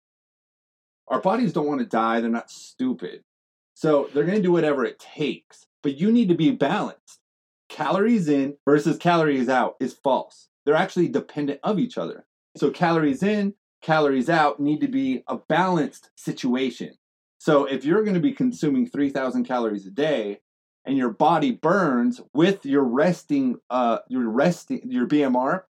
Our 1.06 1.20
bodies 1.20 1.52
don't 1.52 1.68
want 1.68 1.78
to 1.78 1.86
die, 1.86 2.20
they're 2.20 2.28
not 2.28 2.50
stupid. 2.50 3.22
So 3.78 4.10
they're 4.12 4.24
going 4.24 4.38
to 4.38 4.42
do 4.42 4.50
whatever 4.50 4.84
it 4.84 4.98
takes. 4.98 5.66
But 5.84 5.96
you 5.96 6.10
need 6.10 6.28
to 6.30 6.34
be 6.34 6.50
balanced. 6.50 7.20
Calories 7.68 8.28
in 8.28 8.56
versus 8.64 8.96
calories 8.96 9.48
out 9.48 9.76
is 9.78 9.92
false. 9.92 10.48
They're 10.66 10.74
actually 10.74 11.06
dependent 11.06 11.60
of 11.62 11.78
each 11.78 11.96
other. 11.96 12.26
So 12.56 12.72
calories 12.72 13.22
in, 13.22 13.54
calories 13.80 14.28
out 14.28 14.58
need 14.58 14.80
to 14.80 14.88
be 14.88 15.22
a 15.28 15.36
balanced 15.36 16.10
situation. 16.16 16.94
So 17.38 17.66
if 17.66 17.84
you're 17.84 18.02
going 18.02 18.16
to 18.16 18.20
be 18.20 18.32
consuming 18.32 18.88
3,000 18.88 19.44
calories 19.44 19.86
a 19.86 19.92
day 19.92 20.40
and 20.84 20.98
your 20.98 21.10
body 21.10 21.52
burns 21.52 22.20
with 22.34 22.66
your 22.66 22.82
resting, 22.82 23.60
uh, 23.70 23.98
your 24.08 24.28
resting, 24.28 24.90
your 24.90 25.06
BMR, 25.06 25.62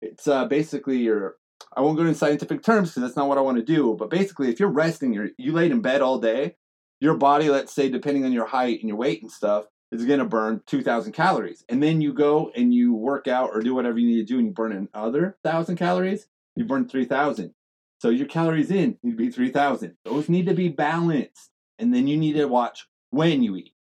it's 0.00 0.26
uh, 0.26 0.46
basically 0.46 0.98
your. 0.98 1.36
I 1.76 1.80
won't 1.80 1.96
go 1.96 2.02
into 2.02 2.16
scientific 2.16 2.64
terms 2.64 2.90
because 2.90 3.02
that's 3.02 3.16
not 3.16 3.28
what 3.28 3.38
I 3.38 3.42
want 3.42 3.58
to 3.58 3.62
do. 3.62 3.94
But 3.96 4.10
basically, 4.10 4.50
if 4.50 4.58
you're 4.58 4.68
resting, 4.68 5.12
you're, 5.12 5.28
you 5.38 5.52
laid 5.52 5.70
in 5.70 5.80
bed 5.80 6.02
all 6.02 6.18
day, 6.18 6.56
your 7.02 7.16
body, 7.16 7.50
let's 7.50 7.74
say, 7.74 7.88
depending 7.88 8.24
on 8.24 8.30
your 8.30 8.46
height 8.46 8.78
and 8.78 8.88
your 8.88 8.96
weight 8.96 9.22
and 9.22 9.30
stuff, 9.30 9.64
is 9.90 10.04
going 10.04 10.20
to 10.20 10.24
burn 10.24 10.62
2,000 10.66 11.10
calories. 11.10 11.64
And 11.68 11.82
then 11.82 12.00
you 12.00 12.14
go 12.14 12.52
and 12.54 12.72
you 12.72 12.94
work 12.94 13.26
out 13.26 13.50
or 13.52 13.60
do 13.60 13.74
whatever 13.74 13.98
you 13.98 14.06
need 14.06 14.24
to 14.24 14.32
do 14.32 14.38
and 14.38 14.46
you 14.46 14.52
burn 14.52 14.88
another 14.94 15.36
1,000 15.42 15.74
calories, 15.74 16.28
you 16.54 16.64
burn 16.64 16.88
3,000. 16.88 17.54
So 17.98 18.08
your 18.08 18.28
calories 18.28 18.70
in 18.70 18.98
need 19.02 19.10
to 19.10 19.16
be 19.16 19.30
3,000. 19.30 19.96
Those 20.04 20.28
need 20.28 20.46
to 20.46 20.54
be 20.54 20.68
balanced. 20.68 21.50
And 21.76 21.92
then 21.92 22.06
you 22.06 22.16
need 22.16 22.34
to 22.34 22.46
watch 22.46 22.86
when 23.10 23.42
you 23.42 23.56
eat. 23.56 23.74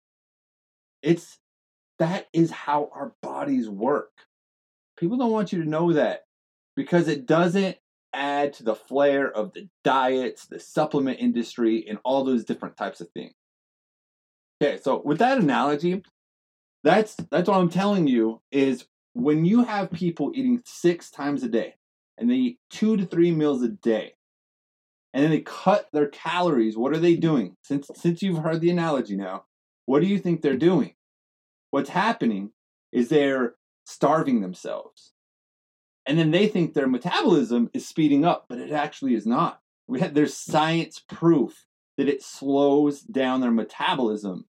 It's 1.02 1.38
that 1.98 2.28
is 2.32 2.52
how 2.52 2.88
our 2.94 3.14
bodies 3.20 3.68
work. 3.68 4.12
People 4.96 5.18
don't 5.18 5.32
want 5.32 5.52
you 5.52 5.64
to 5.64 5.68
know 5.68 5.92
that 5.92 6.26
because 6.76 7.08
it 7.08 7.26
doesn't 7.26 7.78
add 8.12 8.52
to 8.54 8.64
the 8.64 8.74
flair 8.74 9.30
of 9.30 9.52
the 9.52 9.68
diets, 9.84 10.46
the 10.46 10.60
supplement 10.60 11.20
industry, 11.20 11.86
and 11.88 11.98
all 12.04 12.24
those 12.24 12.44
different 12.44 12.76
types 12.76 13.00
of 13.00 13.08
things. 13.10 13.34
Okay, 14.62 14.78
so 14.78 15.00
with 15.04 15.18
that 15.18 15.38
analogy, 15.38 16.02
that's 16.84 17.16
that's 17.30 17.48
what 17.48 17.58
I'm 17.58 17.70
telling 17.70 18.06
you 18.06 18.40
is 18.50 18.86
when 19.14 19.44
you 19.44 19.64
have 19.64 19.90
people 19.90 20.32
eating 20.34 20.62
six 20.64 21.10
times 21.10 21.42
a 21.42 21.48
day 21.48 21.74
and 22.16 22.30
they 22.30 22.34
eat 22.34 22.58
two 22.70 22.96
to 22.96 23.04
three 23.04 23.30
meals 23.30 23.62
a 23.62 23.68
day, 23.68 24.14
and 25.14 25.22
then 25.22 25.30
they 25.30 25.40
cut 25.40 25.88
their 25.92 26.08
calories, 26.08 26.76
what 26.76 26.92
are 26.92 26.98
they 26.98 27.14
doing? 27.14 27.56
Since 27.62 27.90
since 27.94 28.22
you've 28.22 28.38
heard 28.38 28.60
the 28.60 28.70
analogy 28.70 29.16
now, 29.16 29.44
what 29.86 30.00
do 30.00 30.06
you 30.06 30.18
think 30.18 30.42
they're 30.42 30.56
doing? 30.56 30.94
What's 31.70 31.90
happening 31.90 32.52
is 32.92 33.08
they're 33.08 33.54
starving 33.86 34.40
themselves. 34.40 35.12
And 36.08 36.18
then 36.18 36.30
they 36.30 36.48
think 36.48 36.72
their 36.72 36.88
metabolism 36.88 37.68
is 37.74 37.86
speeding 37.86 38.24
up, 38.24 38.46
but 38.48 38.58
it 38.58 38.72
actually 38.72 39.14
is 39.14 39.26
not. 39.26 39.60
Have, 40.00 40.14
there's 40.14 40.34
science 40.34 40.98
proof 41.06 41.66
that 41.98 42.08
it 42.08 42.22
slows 42.22 43.02
down 43.02 43.42
their 43.42 43.50
metabolism 43.50 44.46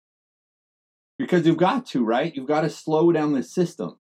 because 1.19 1.45
you've 1.45 1.57
got 1.57 1.85
to, 1.87 2.05
right? 2.05 2.33
You've 2.33 2.47
got 2.47 2.61
to 2.61 2.71
slow 2.71 3.11
down 3.11 3.33
the 3.33 3.43
systems 3.43 3.99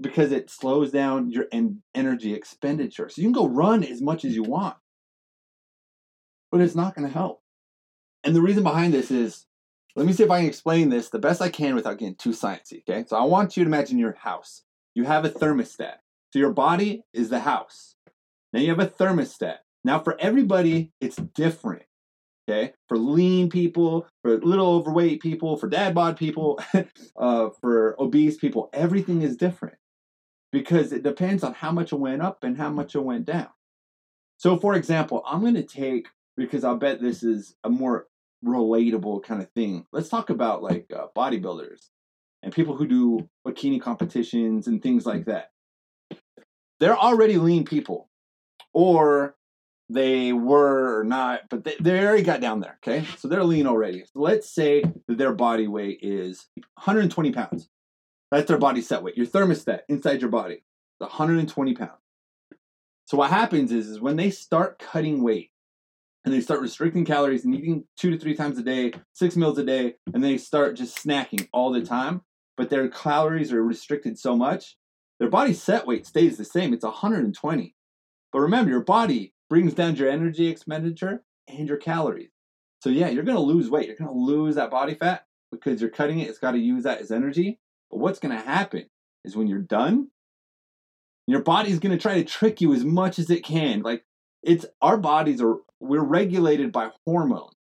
because 0.00 0.32
it 0.32 0.48
slows 0.48 0.90
down 0.90 1.30
your 1.30 1.44
en- 1.52 1.82
energy 1.94 2.32
expenditure. 2.32 3.10
So 3.10 3.20
you 3.20 3.26
can 3.26 3.32
go 3.32 3.46
run 3.46 3.84
as 3.84 4.00
much 4.00 4.24
as 4.24 4.34
you 4.34 4.42
want, 4.42 4.78
but 6.50 6.62
it's 6.62 6.74
not 6.74 6.94
going 6.94 7.06
to 7.06 7.12
help. 7.12 7.42
And 8.24 8.34
the 8.34 8.40
reason 8.40 8.62
behind 8.62 8.94
this 8.94 9.10
is 9.10 9.44
let 9.96 10.06
me 10.06 10.14
see 10.14 10.22
if 10.22 10.30
I 10.30 10.38
can 10.40 10.48
explain 10.48 10.88
this 10.88 11.10
the 11.10 11.18
best 11.18 11.42
I 11.42 11.50
can 11.50 11.74
without 11.74 11.98
getting 11.98 12.14
too 12.14 12.30
sciencey, 12.30 12.80
okay? 12.88 13.04
So 13.06 13.18
I 13.18 13.24
want 13.24 13.54
you 13.54 13.64
to 13.64 13.68
imagine 13.68 13.98
your 13.98 14.14
house. 14.14 14.62
You 14.94 15.04
have 15.04 15.26
a 15.26 15.30
thermostat. 15.30 15.96
So 16.32 16.38
your 16.38 16.52
body 16.52 17.04
is 17.12 17.30
the 17.30 17.40
house. 17.40 17.96
Now 18.52 18.60
you 18.60 18.68
have 18.70 18.80
a 18.80 18.86
thermostat. 18.86 19.58
Now 19.84 20.00
for 20.00 20.16
everybody, 20.20 20.92
it's 21.00 21.16
different. 21.16 21.82
Okay, 22.48 22.72
for 22.88 22.96
lean 22.96 23.50
people, 23.50 24.06
for 24.22 24.38
little 24.38 24.68
overweight 24.68 25.20
people, 25.20 25.58
for 25.58 25.68
dad 25.68 25.94
bod 25.94 26.16
people, 26.16 26.58
uh, 27.16 27.50
for 27.60 27.94
obese 28.00 28.38
people, 28.38 28.70
everything 28.72 29.20
is 29.20 29.36
different 29.36 29.76
because 30.50 30.92
it 30.92 31.02
depends 31.02 31.44
on 31.44 31.52
how 31.52 31.70
much 31.70 31.92
it 31.92 31.96
went 31.96 32.22
up 32.22 32.42
and 32.44 32.56
how 32.56 32.70
much 32.70 32.94
it 32.94 33.04
went 33.04 33.26
down. 33.26 33.48
So, 34.38 34.56
for 34.56 34.74
example, 34.74 35.22
I'm 35.26 35.40
going 35.40 35.54
to 35.54 35.62
take 35.62 36.08
because 36.36 36.64
I'll 36.64 36.76
bet 36.76 37.02
this 37.02 37.22
is 37.22 37.54
a 37.64 37.68
more 37.68 38.06
relatable 38.44 39.24
kind 39.24 39.42
of 39.42 39.50
thing. 39.50 39.84
Let's 39.92 40.08
talk 40.08 40.30
about 40.30 40.62
like 40.62 40.90
uh, 40.94 41.08
bodybuilders 41.16 41.88
and 42.42 42.52
people 42.52 42.76
who 42.76 42.86
do 42.86 43.28
bikini 43.46 43.80
competitions 43.80 44.68
and 44.68 44.82
things 44.82 45.04
like 45.04 45.26
that. 45.26 45.50
They're 46.80 46.96
already 46.96 47.36
lean 47.38 47.64
people, 47.64 48.08
or 48.72 49.36
they 49.90 50.32
were 50.32 51.02
not, 51.04 51.42
but 51.48 51.64
they, 51.64 51.74
they 51.80 52.04
already 52.04 52.22
got 52.22 52.40
down 52.40 52.60
there. 52.60 52.78
Okay, 52.82 53.06
so 53.18 53.28
they're 53.28 53.44
lean 53.44 53.66
already. 53.66 54.04
Let's 54.14 54.50
say 54.50 54.82
that 54.82 55.18
their 55.18 55.32
body 55.32 55.66
weight 55.66 56.00
is 56.02 56.46
120 56.74 57.32
pounds. 57.32 57.68
That's 58.30 58.48
their 58.48 58.58
body 58.58 58.82
set 58.82 59.02
weight. 59.02 59.16
Your 59.16 59.26
thermostat 59.26 59.80
inside 59.88 60.20
your 60.20 60.30
body, 60.30 60.62
120 60.98 61.74
pounds. 61.74 61.92
So 63.06 63.16
what 63.16 63.30
happens 63.30 63.72
is, 63.72 63.88
is 63.88 64.00
when 64.00 64.16
they 64.16 64.30
start 64.30 64.78
cutting 64.78 65.22
weight, 65.22 65.50
and 66.24 66.34
they 66.34 66.40
start 66.42 66.60
restricting 66.60 67.04
calories 67.06 67.44
and 67.44 67.54
eating 67.54 67.84
two 67.96 68.10
to 68.10 68.18
three 68.18 68.34
times 68.34 68.58
a 68.58 68.62
day, 68.62 68.92
six 69.14 69.34
meals 69.34 69.56
a 69.56 69.64
day, 69.64 69.94
and 70.12 70.22
they 70.22 70.36
start 70.36 70.76
just 70.76 71.02
snacking 71.02 71.48
all 71.52 71.72
the 71.72 71.82
time, 71.82 72.20
but 72.56 72.68
their 72.68 72.88
calories 72.88 73.52
are 73.52 73.62
restricted 73.62 74.18
so 74.18 74.36
much, 74.36 74.76
their 75.18 75.30
body 75.30 75.52
set 75.52 75.86
weight 75.86 76.06
stays 76.06 76.36
the 76.36 76.44
same. 76.44 76.72
It's 76.72 76.84
120. 76.84 77.74
But 78.32 78.40
remember, 78.40 78.70
your 78.70 78.80
body 78.80 79.34
brings 79.48 79.74
down 79.74 79.96
your 79.96 80.10
energy 80.10 80.48
expenditure 80.48 81.22
and 81.48 81.66
your 81.66 81.78
calories. 81.78 82.30
So 82.80 82.90
yeah, 82.90 83.08
you're 83.08 83.24
gonna 83.24 83.40
lose 83.40 83.70
weight. 83.70 83.86
You're 83.86 83.96
gonna 83.96 84.12
lose 84.12 84.54
that 84.54 84.70
body 84.70 84.94
fat 84.94 85.26
because 85.50 85.80
you're 85.80 85.90
cutting 85.90 86.20
it. 86.20 86.28
It's 86.28 86.38
got 86.38 86.52
to 86.52 86.58
use 86.58 86.84
that 86.84 87.00
as 87.00 87.10
energy. 87.10 87.58
But 87.90 87.98
what's 87.98 88.20
gonna 88.20 88.40
happen 88.40 88.86
is 89.24 89.36
when 89.36 89.48
you're 89.48 89.58
done, 89.58 90.08
your 91.26 91.42
body's 91.42 91.78
gonna 91.78 91.98
try 91.98 92.14
to 92.14 92.24
trick 92.24 92.60
you 92.60 92.72
as 92.74 92.84
much 92.84 93.18
as 93.18 93.30
it 93.30 93.44
can. 93.44 93.82
Like 93.82 94.04
it's 94.42 94.66
our 94.80 94.96
bodies 94.96 95.42
are 95.42 95.56
we're 95.80 96.02
regulated 96.02 96.70
by 96.72 96.90
hormones. 97.04 97.54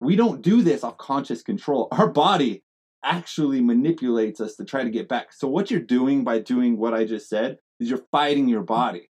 We 0.00 0.16
don't 0.16 0.42
do 0.42 0.62
this 0.62 0.84
off 0.84 0.98
conscious 0.98 1.42
control. 1.42 1.88
Our 1.92 2.08
body 2.08 2.62
actually 3.04 3.60
manipulates 3.60 4.40
us 4.40 4.56
to 4.56 4.64
try 4.64 4.82
to 4.82 4.90
get 4.90 5.08
back. 5.08 5.32
So 5.32 5.46
what 5.46 5.70
you're 5.70 5.80
doing 5.80 6.24
by 6.24 6.40
doing 6.40 6.76
what 6.76 6.94
I 6.94 7.04
just 7.04 7.28
said 7.28 7.58
is 7.78 7.88
you're 7.88 8.06
fighting 8.10 8.48
your 8.48 8.62
body. 8.62 9.10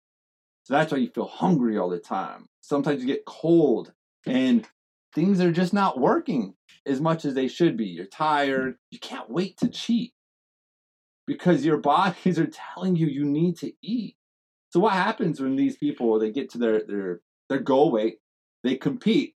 So 0.64 0.74
that's 0.74 0.92
why 0.92 0.98
you 0.98 1.08
feel 1.08 1.26
hungry 1.26 1.78
all 1.78 1.90
the 1.90 1.98
time. 1.98 2.48
Sometimes 2.60 3.00
you 3.00 3.06
get 3.06 3.26
cold 3.26 3.92
and 4.26 4.66
things 5.14 5.40
are 5.40 5.52
just 5.52 5.72
not 5.72 6.00
working 6.00 6.54
as 6.86 7.00
much 7.00 7.24
as 7.24 7.34
they 7.34 7.48
should 7.48 7.76
be. 7.76 7.86
You're 7.86 8.06
tired. 8.06 8.76
You 8.90 8.98
can't 8.98 9.30
wait 9.30 9.56
to 9.58 9.68
cheat 9.68 10.12
because 11.26 11.64
your 11.64 11.76
bodies 11.92 12.38
are 12.38 12.50
telling 12.74 12.96
you 12.96 13.06
you 13.06 13.24
need 13.24 13.58
to 13.58 13.72
eat. 13.82 14.16
So 14.70 14.80
what 14.80 14.94
happens 14.94 15.40
when 15.40 15.56
these 15.56 15.76
people 15.76 16.18
they 16.18 16.32
get 16.32 16.50
to 16.50 16.58
their 16.58 16.82
their 16.84 17.20
their 17.48 17.60
goal 17.60 17.92
weight, 17.92 18.18
they 18.64 18.76
compete? 18.76 19.34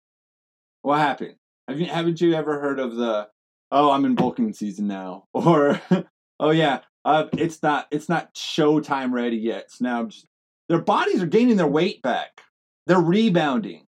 What 0.81 0.99
happened? 0.99 1.35
Have 1.67 1.79
you 1.79 1.85
haven't 1.85 2.19
you 2.19 2.33
ever 2.33 2.59
heard 2.59 2.79
of 2.79 2.95
the 2.95 3.29
oh 3.71 3.91
I'm 3.91 4.05
in 4.05 4.15
bulking 4.15 4.53
season 4.53 4.87
now 4.87 5.25
or 5.33 5.81
oh 6.39 6.51
yeah 6.51 6.81
uh, 7.05 7.27
it's 7.33 7.63
not 7.63 7.87
it's 7.91 8.09
not 8.09 8.33
showtime 8.35 9.11
ready 9.11 9.37
yet. 9.37 9.71
So 9.71 9.85
now 9.85 10.03
just, 10.05 10.27
their 10.67 10.81
bodies 10.81 11.21
are 11.21 11.27
gaining 11.27 11.57
their 11.57 11.67
weight 11.67 12.01
back. 12.01 12.41
They're 12.87 12.99
rebounding. 12.99 13.85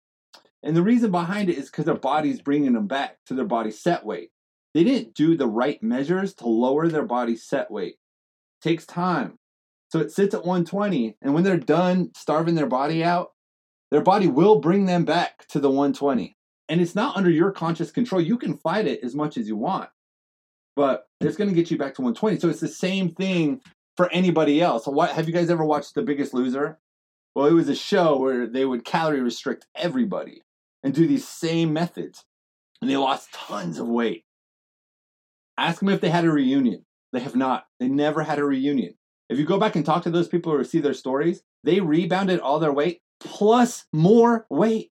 And 0.64 0.76
the 0.76 0.84
reason 0.84 1.12
behind 1.12 1.50
it 1.50 1.58
is 1.58 1.70
because 1.70 1.86
their 1.86 1.96
body's 1.96 2.42
bringing 2.42 2.74
them 2.74 2.88
back 2.88 3.18
to 3.28 3.34
their 3.34 3.46
body 3.46 3.72
set 3.72 4.06
weight. 4.06 4.32
They 4.74 4.84
didn't 4.84 5.14
do 5.14 5.38
the 5.38 5.48
right 5.48 5.82
measures 5.82 6.34
to 6.36 6.48
lower 6.48 6.88
their 6.90 7.06
body 7.06 7.36
set 7.36 7.70
weight. 7.70 7.94
It 7.94 8.64
takes 8.68 8.86
time. 8.86 9.38
So 9.90 10.00
it 10.00 10.12
sits 10.12 10.34
at 10.34 10.44
120. 10.44 11.18
And 11.22 11.34
when 11.34 11.44
they're 11.44 11.58
done 11.58 12.12
starving 12.16 12.56
their 12.56 12.66
body 12.66 13.04
out, 13.04 13.30
their 13.92 14.02
body 14.02 14.28
will 14.28 14.60
bring 14.60 14.88
them 14.88 15.06
back 15.06 15.48
to 15.50 15.60
the 15.60 15.70
120. 15.70 16.35
And 16.68 16.82
it's 16.82 16.96
not 16.96 17.16
under 17.16 17.30
your 17.30 17.52
conscious 17.52 17.92
control. 17.92 18.22
You 18.22 18.38
can 18.38 18.58
fight 18.58 18.88
it 18.88 19.04
as 19.04 19.16
much 19.16 19.38
as 19.38 19.48
you 19.48 19.56
want, 19.56 19.90
but 20.76 21.08
it's 21.22 21.38
going 21.38 21.50
to 21.50 21.56
get 21.56 21.70
you 21.70 21.78
back 21.78 21.94
to 21.96 22.02
120. 22.02 22.40
So 22.40 22.50
it's 22.50 22.60
the 22.60 22.68
same 22.68 23.10
thing 23.14 23.62
for 23.98 24.12
anybody 24.12 24.62
else. 24.62 24.88
What 24.88 25.12
have 25.12 25.28
you 25.28 25.34
guys 25.34 25.50
ever 25.50 25.64
watched 25.64 25.94
The 25.94 26.02
Biggest 26.02 26.34
Loser? 26.34 26.80
Well, 27.36 27.48
it 27.48 27.54
was 27.54 27.70
a 27.70 27.76
show 27.76 28.18
where 28.18 28.48
they 28.48 28.66
would 28.66 28.86
calorie 28.86 29.22
restrict 29.22 29.68
everybody 29.76 30.42
and 30.84 30.94
do 30.94 31.08
these 31.08 31.28
same 31.28 31.74
methods. 31.74 32.24
And 32.82 32.90
they 32.90 32.98
lost 32.98 33.34
tons 33.34 33.80
of 33.80 33.88
weight. 33.88 34.24
Ask 35.58 35.80
them 35.80 35.90
if 35.90 36.02
they 36.02 36.10
had 36.10 36.26
a 36.26 36.32
reunion. 36.32 36.86
They 37.14 37.20
have 37.22 37.36
not. 37.36 37.66
They 37.80 37.88
never 37.88 38.24
had 38.24 38.40
a 38.40 38.44
reunion. 38.44 38.96
If 39.30 39.40
you 39.40 39.46
go 39.46 39.60
back 39.60 39.76
and 39.76 39.86
talk 39.86 40.04
to 40.04 40.12
those 40.12 40.28
people 40.28 40.52
or 40.52 40.64
see 40.64 40.80
their 40.80 40.94
stories, 40.94 41.42
they 41.64 41.80
rebounded 41.80 42.40
all 42.40 42.60
their 42.60 42.74
weight 42.74 43.02
plus 43.20 43.86
more 43.94 44.46
weight. 44.50 44.92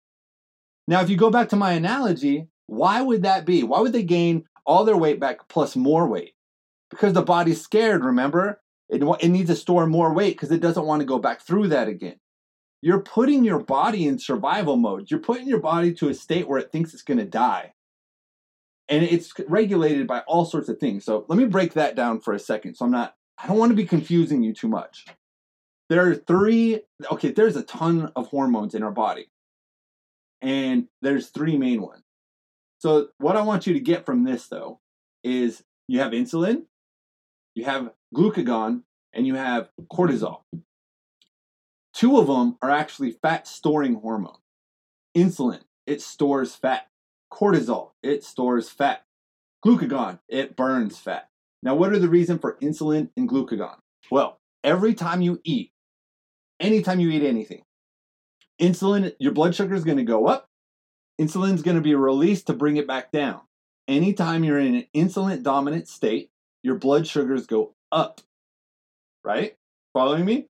Now, 0.90 1.02
if 1.02 1.10
you 1.12 1.18
go 1.18 1.30
back 1.30 1.50
to 1.50 1.56
my 1.56 1.74
analogy, 1.74 2.48
why 2.66 3.00
would 3.00 3.22
that 3.22 3.46
be? 3.46 3.62
Why 3.62 3.80
would 3.80 3.94
they 3.94 4.02
gain 4.02 4.46
all 4.66 4.86
their 4.86 4.98
weight 4.98 5.20
back 5.20 5.48
plus 5.48 5.76
more 5.76 6.08
weight? 6.08 6.34
Because 6.90 7.14
the 7.14 7.22
body's 7.22 7.62
scared, 7.62 8.04
remember? 8.04 8.60
It, 8.90 9.04
it 9.20 9.30
needs 9.30 9.52
to 9.52 9.56
store 9.56 9.86
more 9.86 10.12
weight 10.12 10.36
because 10.36 10.50
it 10.50 10.62
doesn't 10.62 10.88
want 10.88 11.02
to 11.02 11.06
go 11.06 11.20
back 11.20 11.42
through 11.42 11.68
that 11.68 11.88
again. 11.88 12.16
You're 12.82 13.02
putting 13.02 13.44
your 13.44 13.60
body 13.60 14.08
in 14.08 14.18
survival 14.18 14.78
mode. 14.78 15.12
You're 15.12 15.20
putting 15.20 15.48
your 15.48 15.60
body 15.60 15.94
to 15.94 16.10
a 16.10 16.14
state 16.16 16.48
where 16.48 16.58
it 16.58 16.72
thinks 16.72 16.96
it's 16.96 17.04
going 17.04 17.20
to 17.20 17.26
die. 17.26 17.74
And 18.88 19.04
it's 19.04 19.32
regulated 19.48 20.08
by 20.08 20.22
all 20.22 20.44
sorts 20.44 20.70
of 20.70 20.80
things. 20.80 21.06
So 21.06 21.24
let 21.30 21.38
me 21.38 21.46
break 21.46 21.74
that 21.74 21.94
down 21.94 22.20
for 22.20 22.34
a 22.34 22.40
second. 22.40 22.74
So 22.74 22.86
I'm 22.86 22.92
not 22.92 23.14
I 23.38 23.46
don't 23.46 23.60
want 23.60 23.70
to 23.70 23.76
be 23.76 23.86
confusing 23.86 24.42
you 24.42 24.54
too 24.56 24.68
much. 24.68 25.06
There 25.88 26.10
are 26.10 26.16
three, 26.16 26.82
okay, 27.12 27.30
there's 27.30 27.56
a 27.56 27.64
ton 27.64 28.12
of 28.16 28.28
hormones 28.28 28.74
in 28.74 28.82
our 28.82 28.92
body. 28.92 29.30
And 30.42 30.88
there's 31.02 31.30
three 31.30 31.58
main 31.58 31.82
ones. 31.82 32.04
So, 32.80 33.10
what 33.18 33.36
I 33.36 33.42
want 33.42 33.68
you 33.68 33.74
to 33.74 33.80
get 33.80 34.06
from 34.06 34.24
this, 34.24 34.48
though, 34.48 34.80
is 35.24 35.64
you 35.88 36.00
have 36.00 36.14
insulin, 36.14 36.64
you 37.56 37.66
have 37.66 37.92
glucagon, 38.16 38.84
and 39.14 39.28
you 39.28 39.36
have 39.36 39.70
cortisol. 39.92 40.42
Two 41.94 42.18
of 42.18 42.28
them 42.28 42.58
are 42.62 42.70
actually 42.70 43.12
fat 43.12 43.48
storing 43.48 43.96
hormones. 43.96 44.38
Insulin, 45.18 45.62
it 45.86 46.02
stores 46.02 46.56
fat. 46.56 46.88
Cortisol, 47.34 47.92
it 48.02 48.24
stores 48.24 48.70
fat. 48.70 49.04
Glucagon, 49.66 50.20
it 50.30 50.56
burns 50.56 50.98
fat. 50.98 51.30
Now, 51.62 51.76
what 51.76 51.92
are 51.92 52.00
the 52.00 52.08
reason 52.08 52.40
for 52.40 52.58
insulin 52.62 53.10
and 53.18 53.28
glucagon? 53.28 53.78
Well, 54.10 54.40
every 54.64 54.94
time 54.94 55.22
you 55.22 55.42
eat, 55.44 55.72
anytime 56.60 57.00
you 57.00 57.10
eat 57.10 57.24
anything, 57.24 57.64
insulin, 58.60 59.14
your 59.20 59.32
blood 59.32 59.56
sugar 59.56 59.76
is 59.76 59.84
going 59.84 59.98
to 59.98 60.04
go 60.04 60.28
up. 60.28 60.48
Insulin 61.20 61.56
is 61.56 61.62
going 61.62 61.76
to 61.76 61.82
be 61.82 61.96
released 61.96 62.48
to 62.48 62.54
bring 62.54 62.78
it 62.78 62.88
back 62.88 63.12
down. 63.12 63.42
Anytime 63.88 64.44
you're 64.44 64.60
in 64.60 64.76
an 64.76 64.86
insulin 64.96 65.44
dominant 65.44 65.88
state, 65.88 66.30
your 66.64 66.76
blood 66.76 67.08
sugars 67.08 67.48
go 67.48 67.74
up. 67.92 68.22
Right? 69.24 69.58
Following 69.94 70.26
me? 70.26 70.48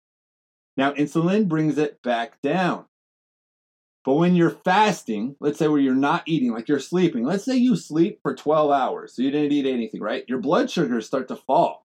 Now, 0.78 0.94
insulin 0.94 1.48
brings 1.48 1.78
it 1.78 2.02
back 2.04 2.42
down. 2.42 2.86
But 4.06 4.16
when 4.16 4.36
you're 4.36 4.50
fasting, 4.50 5.36
let's 5.40 5.60
say 5.60 5.68
where 5.68 5.80
you're 5.80 5.94
not 5.94 6.24
eating, 6.26 6.52
like 6.52 6.70
you're 6.70 6.80
sleeping, 6.80 7.26
let's 7.26 7.44
say 7.46 7.58
you 7.58 7.76
sleep 7.76 8.20
for 8.24 8.34
12 8.34 8.72
hours, 8.72 9.16
so 9.16 9.22
you 9.22 9.30
didn't 9.30 9.52
eat 9.52 9.66
anything, 9.66 10.02
right? 10.02 10.24
Your 10.28 10.40
blood 10.40 10.72
sugars 10.72 11.06
start 11.06 11.28
to 11.28 11.36
fall. 11.36 11.86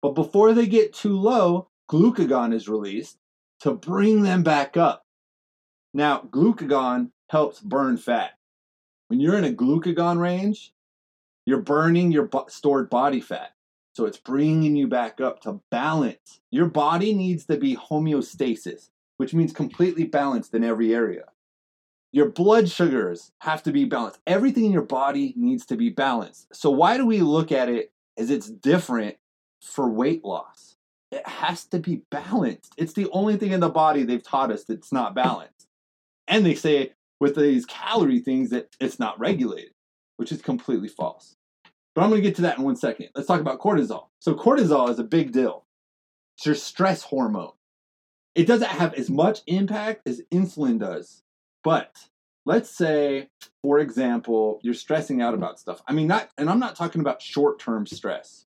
But 0.00 0.14
before 0.14 0.52
they 0.52 0.66
get 0.66 0.94
too 0.94 1.18
low, 1.18 1.68
glucagon 1.90 2.54
is 2.54 2.68
released 2.68 3.18
to 3.60 3.72
bring 3.72 4.22
them 4.22 4.42
back 4.42 4.76
up. 4.76 5.03
Now, 5.96 6.28
glucagon 6.28 7.12
helps 7.30 7.60
burn 7.60 7.96
fat. 7.96 8.32
When 9.06 9.20
you're 9.20 9.38
in 9.38 9.44
a 9.44 9.52
glucagon 9.52 10.18
range, 10.18 10.72
you're 11.46 11.62
burning 11.62 12.10
your 12.10 12.28
stored 12.48 12.90
body 12.90 13.20
fat. 13.20 13.52
So 13.92 14.06
it's 14.06 14.18
bringing 14.18 14.74
you 14.74 14.88
back 14.88 15.20
up 15.20 15.40
to 15.42 15.60
balance. 15.70 16.40
Your 16.50 16.66
body 16.66 17.14
needs 17.14 17.46
to 17.46 17.56
be 17.56 17.76
homeostasis, 17.76 18.90
which 19.18 19.34
means 19.34 19.52
completely 19.52 20.04
balanced 20.04 20.52
in 20.52 20.64
every 20.64 20.92
area. 20.92 21.26
Your 22.10 22.28
blood 22.28 22.68
sugars 22.68 23.30
have 23.38 23.62
to 23.62 23.72
be 23.72 23.84
balanced. 23.84 24.20
Everything 24.26 24.64
in 24.64 24.72
your 24.72 24.82
body 24.82 25.32
needs 25.36 25.64
to 25.66 25.76
be 25.76 25.90
balanced. 25.90 26.48
So, 26.54 26.70
why 26.70 26.96
do 26.96 27.06
we 27.06 27.20
look 27.20 27.52
at 27.52 27.68
it 27.68 27.92
as 28.16 28.30
it's 28.30 28.48
different 28.48 29.16
for 29.60 29.88
weight 29.88 30.24
loss? 30.24 30.76
It 31.12 31.26
has 31.26 31.64
to 31.66 31.78
be 31.78 32.02
balanced. 32.10 32.72
It's 32.76 32.92
the 32.94 33.08
only 33.10 33.36
thing 33.36 33.52
in 33.52 33.60
the 33.60 33.68
body 33.68 34.02
they've 34.02 34.22
taught 34.22 34.50
us 34.50 34.64
that's 34.64 34.92
not 34.92 35.14
balanced. 35.14 35.53
And 36.28 36.44
they 36.44 36.54
say 36.54 36.92
with 37.20 37.36
these 37.36 37.66
calorie 37.66 38.20
things 38.20 38.50
that 38.50 38.74
it's 38.80 38.98
not 38.98 39.18
regulated, 39.18 39.72
which 40.16 40.32
is 40.32 40.42
completely 40.42 40.88
false. 40.88 41.36
But 41.94 42.02
I'm 42.02 42.10
going 42.10 42.22
to 42.22 42.28
get 42.28 42.36
to 42.36 42.42
that 42.42 42.58
in 42.58 42.64
one 42.64 42.76
second. 42.76 43.10
Let's 43.14 43.28
talk 43.28 43.40
about 43.40 43.60
cortisol. 43.60 44.08
So, 44.18 44.34
cortisol 44.34 44.90
is 44.90 44.98
a 44.98 45.04
big 45.04 45.32
deal. 45.32 45.64
It's 46.36 46.46
your 46.46 46.54
stress 46.56 47.02
hormone. 47.02 47.52
It 48.34 48.46
doesn't 48.46 48.70
have 48.70 48.94
as 48.94 49.08
much 49.08 49.42
impact 49.46 50.08
as 50.08 50.22
insulin 50.32 50.80
does. 50.80 51.22
But 51.62 52.08
let's 52.44 52.68
say, 52.68 53.28
for 53.62 53.78
example, 53.78 54.58
you're 54.62 54.74
stressing 54.74 55.22
out 55.22 55.34
about 55.34 55.60
stuff. 55.60 55.82
I 55.86 55.92
mean, 55.92 56.08
not, 56.08 56.30
and 56.36 56.50
I'm 56.50 56.58
not 56.58 56.74
talking 56.74 57.00
about 57.00 57.22
short 57.22 57.60
term 57.60 57.86
stress. 57.86 58.46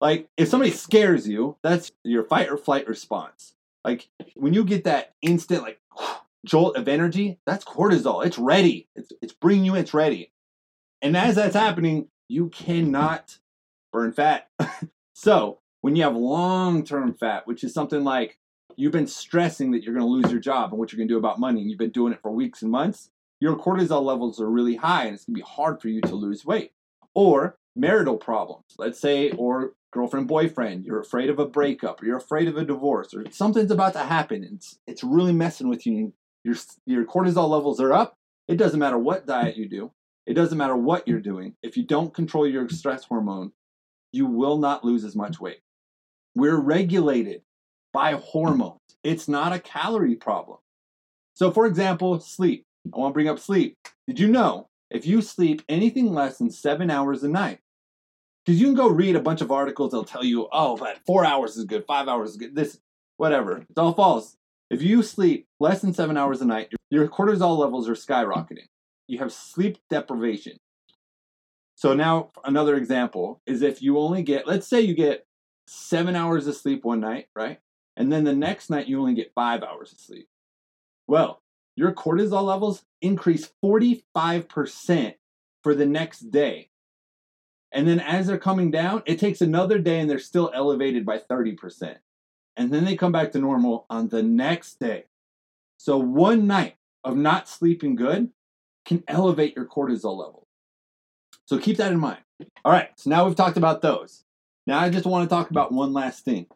Like, 0.00 0.28
if 0.36 0.48
somebody 0.48 0.72
scares 0.72 1.28
you, 1.28 1.56
that's 1.62 1.92
your 2.02 2.24
fight 2.24 2.48
or 2.48 2.56
flight 2.56 2.88
response. 2.88 3.54
Like, 3.84 4.08
when 4.34 4.52
you 4.52 4.64
get 4.64 4.84
that 4.84 5.14
instant, 5.22 5.62
like, 5.62 5.80
jolt 6.44 6.76
of 6.76 6.88
energy, 6.88 7.38
that's 7.46 7.64
cortisol. 7.64 8.24
It's 8.24 8.38
ready. 8.38 8.88
It's, 8.96 9.12
it's 9.20 9.32
bringing 9.32 9.64
you, 9.64 9.74
it's 9.74 9.94
ready. 9.94 10.32
And 11.00 11.16
as 11.16 11.34
that's 11.34 11.56
happening, 11.56 12.08
you 12.28 12.48
cannot 12.48 13.38
burn 13.92 14.12
fat. 14.12 14.48
so 15.12 15.58
when 15.80 15.96
you 15.96 16.02
have 16.04 16.16
long 16.16 16.84
term 16.84 17.14
fat, 17.14 17.46
which 17.46 17.64
is 17.64 17.74
something 17.74 18.04
like 18.04 18.38
you've 18.76 18.92
been 18.92 19.06
stressing 19.06 19.72
that 19.72 19.82
you're 19.82 19.94
going 19.94 20.06
to 20.06 20.10
lose 20.10 20.30
your 20.30 20.40
job 20.40 20.70
and 20.70 20.78
what 20.78 20.92
you're 20.92 20.98
going 20.98 21.08
to 21.08 21.14
do 21.14 21.18
about 21.18 21.38
money, 21.38 21.60
and 21.60 21.70
you've 21.70 21.78
been 21.78 21.90
doing 21.90 22.12
it 22.12 22.22
for 22.22 22.30
weeks 22.30 22.62
and 22.62 22.70
months, 22.70 23.10
your 23.40 23.56
cortisol 23.56 24.02
levels 24.02 24.40
are 24.40 24.48
really 24.48 24.76
high 24.76 25.04
and 25.04 25.14
it's 25.14 25.24
going 25.24 25.34
to 25.34 25.40
be 25.40 25.46
hard 25.46 25.80
for 25.80 25.88
you 25.88 26.00
to 26.02 26.14
lose 26.14 26.44
weight. 26.44 26.72
Or 27.14 27.58
marital 27.76 28.16
problems, 28.16 28.64
let's 28.78 29.00
say, 29.00 29.30
or 29.32 29.74
girlfriend, 29.90 30.28
boyfriend, 30.28 30.84
you're 30.84 31.00
afraid 31.00 31.28
of 31.28 31.38
a 31.38 31.46
breakup 31.46 32.00
or 32.00 32.06
you're 32.06 32.16
afraid 32.16 32.48
of 32.48 32.56
a 32.56 32.64
divorce 32.64 33.12
or 33.12 33.24
something's 33.30 33.70
about 33.70 33.92
to 33.94 33.98
happen. 33.98 34.44
And 34.44 34.54
it's, 34.54 34.78
it's 34.86 35.04
really 35.04 35.32
messing 35.32 35.68
with 35.68 35.86
you. 35.86 36.12
Your, 36.44 36.56
your 36.86 37.04
cortisol 37.04 37.48
levels 37.48 37.80
are 37.80 37.92
up. 37.92 38.16
It 38.48 38.56
doesn't 38.56 38.80
matter 38.80 38.98
what 38.98 39.26
diet 39.26 39.56
you 39.56 39.68
do. 39.68 39.92
It 40.26 40.34
doesn't 40.34 40.58
matter 40.58 40.76
what 40.76 41.06
you're 41.06 41.20
doing. 41.20 41.54
If 41.62 41.76
you 41.76 41.84
don't 41.84 42.14
control 42.14 42.46
your 42.46 42.68
stress 42.68 43.04
hormone, 43.04 43.52
you 44.12 44.26
will 44.26 44.58
not 44.58 44.84
lose 44.84 45.04
as 45.04 45.16
much 45.16 45.40
weight. 45.40 45.60
We're 46.34 46.60
regulated 46.60 47.42
by 47.92 48.14
hormones. 48.14 48.80
It's 49.02 49.28
not 49.28 49.52
a 49.52 49.58
calorie 49.58 50.14
problem. 50.14 50.58
So, 51.34 51.50
for 51.50 51.66
example, 51.66 52.20
sleep. 52.20 52.64
I 52.92 52.98
want 52.98 53.12
to 53.12 53.14
bring 53.14 53.28
up 53.28 53.38
sleep. 53.38 53.76
Did 54.06 54.18
you 54.18 54.28
know 54.28 54.68
if 54.90 55.06
you 55.06 55.22
sleep 55.22 55.62
anything 55.68 56.12
less 56.12 56.38
than 56.38 56.50
seven 56.50 56.90
hours 56.90 57.22
a 57.22 57.28
night, 57.28 57.60
because 58.44 58.60
you 58.60 58.66
can 58.66 58.74
go 58.74 58.88
read 58.88 59.16
a 59.16 59.20
bunch 59.20 59.40
of 59.40 59.50
articles, 59.50 59.92
they'll 59.92 60.04
tell 60.04 60.24
you, 60.24 60.48
oh, 60.52 60.76
but 60.76 60.98
four 61.06 61.24
hours 61.24 61.56
is 61.56 61.64
good, 61.64 61.84
five 61.86 62.08
hours 62.08 62.30
is 62.30 62.36
good, 62.36 62.54
this, 62.54 62.78
whatever. 63.16 63.58
It's 63.58 63.78
all 63.78 63.94
false. 63.94 64.36
If 64.72 64.82
you 64.82 65.04
sleep 65.04 65.46
less 65.60 65.80
than 65.80 65.94
seven 65.94 66.16
hours 66.16 66.40
a 66.40 66.46
night, 66.46 66.72
your 66.90 67.06
cortisol 67.06 67.58
levels 67.58 67.88
are 67.88 67.94
skyrocketing 67.94 68.66
you 69.12 69.18
have 69.18 69.32
sleep 69.32 69.78
deprivation. 69.90 70.58
So 71.74 71.94
now 71.94 72.30
another 72.44 72.76
example 72.76 73.42
is 73.46 73.60
if 73.60 73.82
you 73.82 73.98
only 73.98 74.22
get, 74.22 74.46
let's 74.46 74.66
say 74.66 74.80
you 74.80 74.94
get 74.94 75.26
seven 75.66 76.16
hours 76.16 76.46
of 76.46 76.56
sleep 76.56 76.84
one 76.84 77.00
night, 77.00 77.26
right? 77.36 77.58
And 77.96 78.10
then 78.10 78.24
the 78.24 78.34
next 78.34 78.70
night 78.70 78.88
you 78.88 78.98
only 78.98 79.14
get 79.14 79.34
five 79.34 79.62
hours 79.62 79.92
of 79.92 79.98
sleep. 79.98 80.28
Well, 81.06 81.42
your 81.76 81.92
cortisol 81.92 82.44
levels 82.44 82.84
increase 83.02 83.50
45% 83.62 85.14
for 85.62 85.74
the 85.74 85.86
next 85.86 86.30
day. 86.30 86.70
And 87.70 87.86
then 87.86 88.00
as 88.00 88.26
they're 88.26 88.38
coming 88.38 88.70
down, 88.70 89.02
it 89.04 89.18
takes 89.18 89.42
another 89.42 89.78
day 89.78 90.00
and 90.00 90.08
they're 90.08 90.18
still 90.18 90.50
elevated 90.54 91.04
by 91.04 91.18
30%. 91.18 91.96
And 92.56 92.72
then 92.72 92.84
they 92.84 92.96
come 92.96 93.12
back 93.12 93.32
to 93.32 93.38
normal 93.38 93.86
on 93.88 94.08
the 94.08 94.22
next 94.22 94.78
day. 94.78 95.04
So 95.78 95.96
one 95.96 96.46
night 96.46 96.76
of 97.02 97.16
not 97.16 97.48
sleeping 97.48 97.96
good 97.96 98.30
can 98.84 99.02
elevate 99.08 99.56
your 99.56 99.66
cortisol 99.66 100.16
level. 100.16 100.46
So 101.46 101.58
keep 101.58 101.76
that 101.78 101.92
in 101.92 101.98
mind. 101.98 102.20
All 102.64 102.72
right, 102.72 102.90
so 102.96 103.10
now 103.10 103.24
we've 103.24 103.36
talked 103.36 103.56
about 103.56 103.82
those. 103.82 104.24
Now 104.66 104.78
I 104.78 104.90
just 104.90 105.06
want 105.06 105.28
to 105.28 105.34
talk 105.34 105.50
about 105.50 105.72
one 105.72 105.92
last 105.92 106.24
thing. 106.24 106.46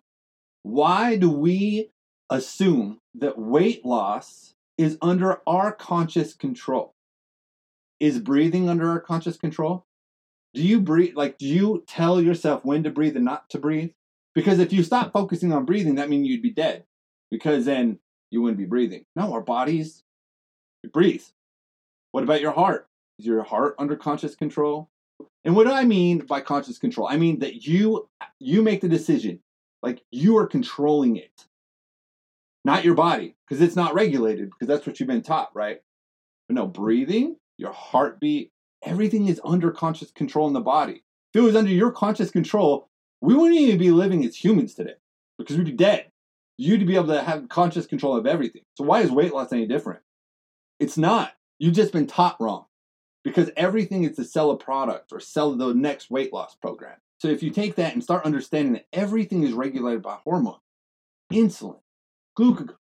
Why 0.62 1.16
do 1.16 1.30
we 1.30 1.90
assume 2.30 3.00
that 3.14 3.38
weight 3.38 3.85
loss 3.85 4.54
is 4.78 4.98
under 5.00 5.40
our 5.46 5.72
conscious 5.72 6.35
control? 6.35 6.94
Is 7.98 8.18
breathing 8.18 8.68
under 8.68 8.90
our 8.90 9.00
conscious 9.00 9.37
control? 9.37 9.87
Do 10.54 10.62
you 10.62 10.80
breathe 10.80 11.14
like 11.16 11.38
do 11.38 11.46
you 11.46 11.85
tell 11.87 12.20
yourself 12.20 12.64
when 12.64 12.82
to 12.85 12.90
breathe 12.90 13.16
and 13.16 13.24
not 13.24 13.48
to 13.50 13.59
breathe? 13.59 13.90
Because 14.37 14.59
if 14.59 14.70
you 14.70 14.85
stop 14.85 15.14
focusing 15.14 15.53
on 15.53 15.64
breathing, 15.64 15.94
that 15.94 16.11
means 16.11 16.29
you'd 16.29 16.42
be 16.42 16.53
dead. 16.53 16.85
Because 17.31 17.64
then 17.64 17.99
you 18.31 18.42
wouldn't 18.42 18.59
be 18.59 18.66
breathing. 18.66 19.07
No, 19.16 19.33
our 19.33 19.40
bodies 19.40 20.05
breathe. 20.92 21.25
What 22.12 22.22
about 22.22 22.42
your 22.42 22.53
heart? 22.53 22.88
Is 23.18 23.27
your 23.27 23.42
heart 23.42 23.75
under 23.79 23.96
conscious 23.96 24.37
control? 24.37 24.90
And 25.44 25.57
what 25.57 25.66
do 25.66 25.72
I 25.72 25.85
mean 25.85 26.18
by 26.18 26.42
conscious 26.42 26.79
control? 26.79 27.09
I 27.09 27.16
mean 27.16 27.38
that 27.38 27.66
you 27.66 28.09
you 28.38 28.62
make 28.62 28.83
the 28.83 28.88
decision. 28.88 29.40
Like 29.83 30.03
you 30.11 30.37
are 30.37 30.46
controlling 30.46 31.16
it. 31.16 31.46
Not 32.64 32.85
your 32.85 32.94
body, 32.94 33.37
because 33.49 33.62
it's 33.62 33.77
not 33.77 33.94
regulated, 33.94 34.51
because 34.51 34.68
that's 34.68 34.87
what 34.87 35.01
you've 35.01 35.09
been 35.09 35.22
taught, 35.22 35.51
right? 35.55 35.81
But 36.49 36.57
no, 36.57 36.66
breathing, 36.66 37.37
your 37.57 37.72
heartbeat, 37.72 38.51
everything 38.83 39.29
is 39.29 39.40
under 39.44 39.70
conscious 39.70 40.11
control 40.11 40.46
in 40.46 40.53
the 40.53 40.61
body. 40.61 41.05
If 41.33 41.40
it 41.40 41.40
was 41.40 41.57
under 41.57 41.70
your 41.70 41.92
conscious 41.92 42.31
control, 42.31 42.88
we 43.20 43.35
wouldn't 43.35 43.61
even 43.61 43.79
be 43.79 43.90
living 43.90 44.24
as 44.24 44.37
humans 44.37 44.74
today 44.74 44.94
because 45.38 45.57
we'd 45.57 45.66
be 45.66 45.72
dead. 45.72 46.11
You'd 46.59 46.87
be 46.87 46.96
able 46.96 47.09
to 47.09 47.22
have 47.22 47.48
conscious 47.48 47.87
control 47.87 48.16
of 48.16 48.26
everything. 48.26 48.62
So 48.74 48.85
why 48.85 49.00
is 49.00 49.11
weight 49.11 49.33
loss 49.33 49.52
any 49.52 49.66
different? 49.66 50.00
It's 50.81 50.96
not. 50.96 51.33
You've 51.59 51.74
just 51.74 51.92
been 51.92 52.07
taught 52.07 52.40
wrong 52.40 52.66
because 53.24 53.50
everything 53.57 54.05
is 54.05 54.16
to 54.16 54.24
sell 54.24 54.50
a 54.50 54.57
product 54.57 55.12
or 55.12 55.20
sell 55.20 55.55
the 55.55 55.74
next 55.74 56.11
weight 56.11 56.33
loss 56.33 56.55
program. 56.55 56.96
So 57.18 57.29
if 57.29 57.42
you 57.42 57.50
take 57.50 57.76
that 57.76 57.94
and 57.94 58.02
start 58.02 58.24
understanding 58.24 58.74
that 58.74 58.87
everything 58.92 59.42
is 59.42 59.52
regulated 59.52 60.02
by 60.02 60.18
hormones, 60.22 60.61
insulin, 61.33 61.81
glucagon, 62.38 62.76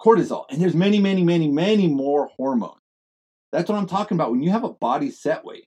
cortisol, 0.00 0.44
and 0.50 0.60
there's 0.60 0.74
many, 0.74 1.00
many, 1.00 1.24
many, 1.24 1.48
many 1.48 1.88
more 1.88 2.30
hormones. 2.36 2.80
That's 3.52 3.68
what 3.68 3.78
I'm 3.78 3.86
talking 3.86 4.16
about 4.16 4.30
when 4.30 4.42
you 4.42 4.50
have 4.50 4.64
a 4.64 4.70
body 4.70 5.10
set 5.10 5.44
weight. 5.44 5.66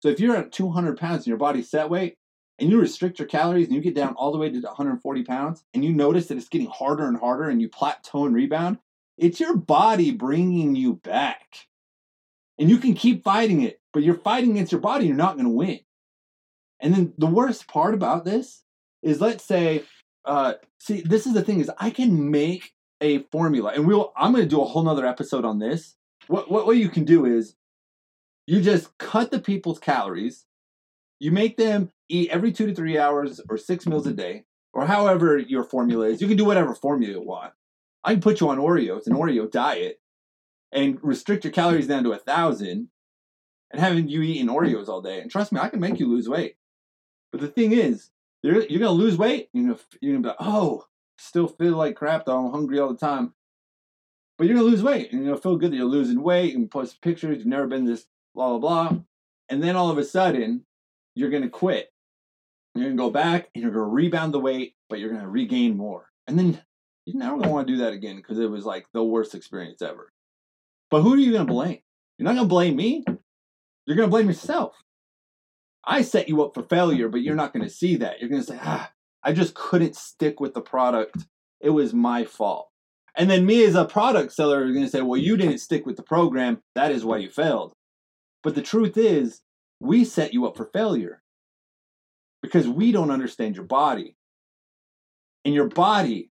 So 0.00 0.08
if 0.08 0.18
you're 0.18 0.36
at 0.36 0.52
200 0.52 0.96
pounds 0.96 1.18
and 1.18 1.26
your 1.26 1.36
body 1.36 1.62
set 1.62 1.90
weight, 1.90 2.16
and 2.62 2.70
you 2.70 2.80
restrict 2.80 3.18
your 3.18 3.26
calories 3.26 3.66
and 3.66 3.74
you 3.74 3.80
get 3.80 3.96
down 3.96 4.14
all 4.14 4.30
the 4.30 4.38
way 4.38 4.48
to 4.48 4.60
140 4.60 5.24
pounds, 5.24 5.64
and 5.74 5.84
you 5.84 5.92
notice 5.92 6.28
that 6.28 6.38
it's 6.38 6.48
getting 6.48 6.68
harder 6.68 7.08
and 7.08 7.18
harder 7.18 7.50
and 7.50 7.60
you 7.60 7.68
plateau 7.68 8.24
and 8.24 8.36
rebound, 8.36 8.78
it's 9.18 9.40
your 9.40 9.56
body 9.56 10.12
bringing 10.12 10.76
you 10.76 10.94
back. 10.94 11.66
And 12.58 12.70
you 12.70 12.78
can 12.78 12.94
keep 12.94 13.24
fighting 13.24 13.62
it, 13.62 13.80
but 13.92 14.04
you're 14.04 14.14
fighting 14.14 14.52
against 14.52 14.70
your 14.70 14.80
body, 14.80 15.06
you're 15.06 15.16
not 15.16 15.34
going 15.34 15.46
to 15.46 15.50
win. 15.50 15.80
And 16.78 16.94
then 16.94 17.12
the 17.18 17.26
worst 17.26 17.66
part 17.66 17.94
about 17.94 18.24
this 18.24 18.62
is 19.02 19.20
let's 19.20 19.44
say, 19.44 19.82
uh, 20.24 20.54
see, 20.78 21.00
this 21.00 21.26
is 21.26 21.34
the 21.34 21.42
thing 21.42 21.58
is 21.58 21.70
I 21.78 21.90
can 21.90 22.30
make 22.30 22.72
a 23.00 23.24
formula, 23.32 23.72
and 23.74 23.88
we'll 23.88 24.12
I'm 24.16 24.30
going 24.30 24.44
to 24.44 24.48
do 24.48 24.62
a 24.62 24.64
whole 24.64 24.84
nother 24.84 25.04
episode 25.04 25.44
on 25.44 25.58
this. 25.58 25.96
What, 26.28 26.48
what 26.48 26.66
what 26.66 26.76
you 26.76 26.88
can 26.88 27.04
do 27.04 27.24
is 27.24 27.56
you 28.46 28.60
just 28.60 28.96
cut 28.98 29.32
the 29.32 29.40
people's 29.40 29.80
calories, 29.80 30.46
you 31.22 31.30
make 31.30 31.56
them 31.56 31.88
eat 32.08 32.30
every 32.30 32.50
two 32.50 32.66
to 32.66 32.74
three 32.74 32.98
hours 32.98 33.40
or 33.48 33.56
six 33.56 33.86
meals 33.86 34.08
a 34.08 34.12
day, 34.12 34.42
or 34.72 34.86
however 34.86 35.38
your 35.38 35.62
formula 35.62 36.06
is. 36.06 36.20
You 36.20 36.26
can 36.26 36.36
do 36.36 36.44
whatever 36.44 36.74
formula 36.74 37.12
you 37.12 37.22
want. 37.22 37.52
I 38.02 38.14
can 38.14 38.20
put 38.20 38.40
you 38.40 38.48
on 38.48 38.58
Oreos, 38.58 39.06
an 39.06 39.12
Oreo 39.12 39.48
diet, 39.48 40.00
and 40.72 40.98
restrict 41.00 41.44
your 41.44 41.52
calories 41.52 41.86
down 41.86 42.02
to 42.02 42.12
a 42.12 42.18
thousand, 42.18 42.88
and 43.70 43.80
having 43.80 44.08
you 44.08 44.20
eating 44.22 44.48
Oreos 44.48 44.88
all 44.88 45.00
day. 45.00 45.20
And 45.20 45.30
trust 45.30 45.52
me, 45.52 45.60
I 45.60 45.68
can 45.68 45.78
make 45.78 46.00
you 46.00 46.08
lose 46.08 46.28
weight. 46.28 46.56
But 47.30 47.40
the 47.40 47.46
thing 47.46 47.70
is, 47.70 48.10
you're, 48.42 48.62
you're 48.62 48.80
gonna 48.80 48.90
lose 48.90 49.16
weight. 49.16 49.48
You're 49.52 49.66
gonna, 49.68 49.78
you're 50.00 50.14
gonna 50.14 50.22
be 50.22 50.28
like, 50.30 50.36
oh, 50.40 50.86
still 51.18 51.46
feel 51.46 51.76
like 51.76 51.94
crap 51.94 52.26
though. 52.26 52.46
I'm 52.46 52.50
hungry 52.50 52.80
all 52.80 52.92
the 52.92 52.98
time. 52.98 53.32
But 54.38 54.48
you're 54.48 54.56
gonna 54.56 54.68
lose 54.68 54.82
weight 54.82 55.12
and 55.12 55.24
you'll 55.24 55.36
feel 55.36 55.56
good 55.56 55.70
that 55.70 55.76
you're 55.76 55.86
losing 55.86 56.20
weight 56.20 56.56
and 56.56 56.68
post 56.68 57.00
pictures. 57.00 57.38
You've 57.38 57.46
never 57.46 57.68
been 57.68 57.84
this 57.84 58.06
blah 58.34 58.58
blah 58.58 58.58
blah. 58.58 58.98
And 59.48 59.62
then 59.62 59.76
all 59.76 59.88
of 59.88 59.98
a 59.98 60.04
sudden, 60.04 60.64
you're 61.14 61.30
gonna 61.30 61.48
quit. 61.48 61.88
You're 62.74 62.86
gonna 62.86 62.96
go 62.96 63.10
back 63.10 63.48
and 63.54 63.62
you're 63.62 63.72
gonna 63.72 63.86
rebound 63.86 64.32
the 64.32 64.40
weight, 64.40 64.74
but 64.88 64.98
you're 64.98 65.12
gonna 65.12 65.28
regain 65.28 65.76
more. 65.76 66.08
And 66.26 66.38
then 66.38 66.62
you're 67.04 67.18
never 67.18 67.36
gonna 67.36 67.50
want 67.50 67.66
to 67.66 67.72
do 67.72 67.78
that 67.80 67.92
again 67.92 68.16
because 68.16 68.38
it 68.38 68.50
was 68.50 68.64
like 68.64 68.86
the 68.92 69.04
worst 69.04 69.34
experience 69.34 69.82
ever. 69.82 70.12
But 70.90 71.02
who 71.02 71.14
are 71.14 71.18
you 71.18 71.32
gonna 71.32 71.44
blame? 71.44 71.80
You're 72.18 72.24
not 72.24 72.36
gonna 72.36 72.48
blame 72.48 72.76
me. 72.76 73.04
You're 73.86 73.96
gonna 73.96 74.08
blame 74.08 74.28
yourself. 74.28 74.74
I 75.84 76.02
set 76.02 76.28
you 76.28 76.42
up 76.42 76.54
for 76.54 76.62
failure, 76.62 77.08
but 77.08 77.22
you're 77.22 77.34
not 77.34 77.52
gonna 77.52 77.68
see 77.68 77.96
that. 77.96 78.20
You're 78.20 78.30
gonna 78.30 78.42
say, 78.42 78.58
ah, 78.62 78.92
I 79.22 79.32
just 79.32 79.54
couldn't 79.54 79.96
stick 79.96 80.40
with 80.40 80.54
the 80.54 80.60
product. 80.60 81.26
It 81.60 81.70
was 81.70 81.92
my 81.92 82.24
fault. 82.24 82.68
And 83.16 83.30
then 83.30 83.44
me 83.44 83.64
as 83.64 83.74
a 83.74 83.84
product 83.84 84.32
seller 84.32 84.64
are 84.64 84.72
gonna 84.72 84.88
say, 84.88 85.02
well, 85.02 85.20
you 85.20 85.36
didn't 85.36 85.58
stick 85.58 85.84
with 85.84 85.96
the 85.96 86.02
program. 86.02 86.62
That 86.74 86.92
is 86.92 87.04
why 87.04 87.18
you 87.18 87.28
failed. 87.28 87.74
But 88.42 88.54
the 88.54 88.62
truth 88.62 88.96
is, 88.96 89.42
we 89.82 90.04
set 90.04 90.32
you 90.32 90.46
up 90.46 90.56
for 90.56 90.66
failure 90.66 91.22
because 92.40 92.68
we 92.68 92.92
don't 92.92 93.10
understand 93.10 93.56
your 93.56 93.64
body. 93.64 94.16
And 95.44 95.54
your 95.54 95.68
body, 95.68 96.30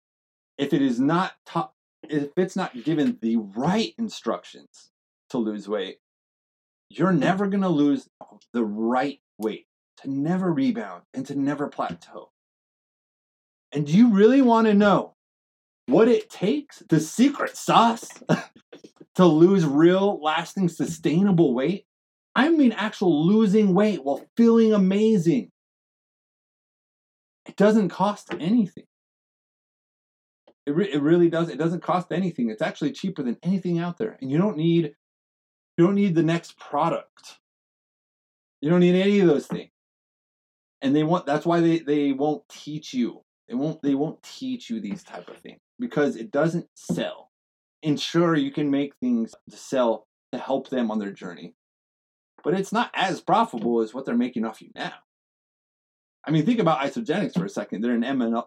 if 0.57 0.73
it 0.73 0.81
is 0.81 0.99
not 0.99 1.33
taught, 1.45 1.71
if 2.03 2.29
it's 2.35 2.55
not 2.55 2.83
given 2.83 3.17
the 3.21 3.37
right 3.37 3.93
instructions 3.97 4.91
to 5.29 5.37
lose 5.37 5.67
weight, 5.67 5.99
you're 6.89 7.13
never 7.13 7.47
going 7.47 7.61
to 7.61 7.69
lose 7.69 8.07
the 8.53 8.65
right 8.65 9.19
weight, 9.37 9.67
to 10.01 10.09
never 10.09 10.51
rebound, 10.51 11.03
and 11.13 11.25
to 11.25 11.35
never 11.35 11.67
plateau. 11.67 12.31
And 13.71 13.87
do 13.87 13.93
you 13.93 14.13
really 14.13 14.41
want 14.41 14.67
to 14.67 14.73
know 14.73 15.15
what 15.87 16.07
it 16.07 16.29
takes, 16.29 16.79
the 16.89 16.99
secret 16.99 17.55
sauce, 17.55 18.09
to 19.15 19.25
lose 19.25 19.65
real, 19.65 20.21
lasting, 20.21 20.69
sustainable 20.69 21.53
weight? 21.53 21.86
I 22.37 22.49
mean, 22.49 22.71
actual 22.71 23.25
losing 23.25 23.73
weight 23.73 24.03
while 24.03 24.23
feeling 24.37 24.71
amazing. 24.71 25.51
It 27.47 27.55
doesn't 27.55 27.89
cost 27.89 28.31
anything. 28.39 28.83
It, 30.67 30.75
re- 30.75 30.93
it 30.93 31.01
really 31.01 31.29
does. 31.29 31.49
It 31.49 31.57
doesn't 31.57 31.81
cost 31.81 32.11
anything. 32.11 32.51
It's 32.51 32.61
actually 32.61 32.91
cheaper 32.91 33.23
than 33.23 33.37
anything 33.41 33.79
out 33.79 33.97
there. 33.97 34.19
And 34.21 34.29
you 34.29 34.37
don't 34.37 34.55
need 34.55 34.93
you 35.77 35.85
don't 35.85 35.95
need 35.95 36.13
the 36.13 36.21
next 36.21 36.59
product. 36.59 37.39
You 38.61 38.69
don't 38.69 38.81
need 38.81 39.01
any 39.01 39.19
of 39.19 39.27
those 39.27 39.47
things. 39.47 39.71
And 40.81 40.95
they 40.95 41.03
want 41.03 41.25
that's 41.25 41.45
why 41.45 41.59
they, 41.59 41.79
they 41.79 42.11
won't 42.11 42.47
teach 42.49 42.93
you. 42.93 43.23
They 43.47 43.55
won't 43.55 43.81
they 43.81 43.95
won't 43.95 44.21
teach 44.21 44.69
you 44.69 44.79
these 44.79 45.03
type 45.03 45.27
of 45.27 45.37
things 45.37 45.59
because 45.79 46.15
it 46.15 46.29
doesn't 46.31 46.67
sell. 46.75 47.31
And 47.81 47.99
sure 47.99 48.35
you 48.35 48.51
can 48.51 48.69
make 48.69 48.93
things 49.01 49.33
to 49.49 49.57
sell 49.57 50.05
to 50.33 50.37
help 50.37 50.69
them 50.69 50.91
on 50.91 50.99
their 50.99 51.11
journey. 51.11 51.55
But 52.43 52.53
it's 52.53 52.71
not 52.71 52.91
as 52.93 53.21
profitable 53.21 53.81
as 53.81 53.93
what 53.93 54.05
they're 54.05 54.15
making 54.15 54.45
off 54.45 54.61
you 54.61 54.69
now. 54.75 54.93
I 56.25 56.31
mean, 56.31 56.45
think 56.45 56.59
about 56.59 56.79
Isagenix 56.79 57.33
for 57.33 57.45
a 57.45 57.49
second. 57.49 57.81
They're 57.81 57.93
an 57.93 58.03
ML, 58.03 58.45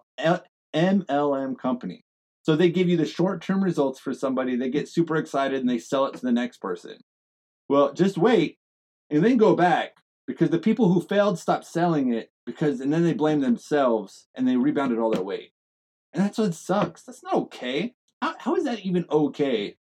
MLM 0.75 1.59
company. 1.59 2.05
So 2.43 2.57
they 2.57 2.71
give 2.71 2.89
you 2.89 2.97
the 2.97 3.07
short 3.07 3.43
term 3.43 3.63
results 3.63 4.01
for 4.01 4.15
somebody, 4.15 4.57
they 4.57 4.71
get 4.71 4.89
super 4.89 5.17
excited 5.17 5.61
and 5.61 5.69
they 5.69 5.79
sell 5.79 6.07
it 6.07 6.15
to 6.15 6.21
the 6.21 6.33
next 6.33 6.59
person. 6.59 6.99
Well, 7.69 7.93
just 7.93 8.19
wait 8.19 8.59
and 9.11 9.25
then 9.25 9.37
go 9.37 9.55
back 9.55 9.97
because 10.27 10.51
the 10.51 10.59
people 10.59 10.93
who 10.93 11.01
failed 11.01 11.39
stopped 11.39 11.67
selling 11.67 12.13
it 12.13 12.31
because 12.47 12.81
and 12.81 12.93
then 12.93 13.05
they 13.05 13.13
blame 13.13 13.41
themselves 13.41 14.29
and 14.35 14.47
they 14.47 14.57
rebounded 14.57 14.99
all 14.99 15.11
their 15.11 15.23
weight. 15.23 15.53
And 16.13 16.25
that's 16.25 16.39
what 16.39 16.55
sucks. 16.55 17.03
That's 17.03 17.23
not 17.23 17.35
okay. 17.35 17.95
How, 18.21 18.35
how 18.39 18.57
is 18.57 18.65
that 18.65 18.81
even 18.81 19.07
okay? 19.11 19.77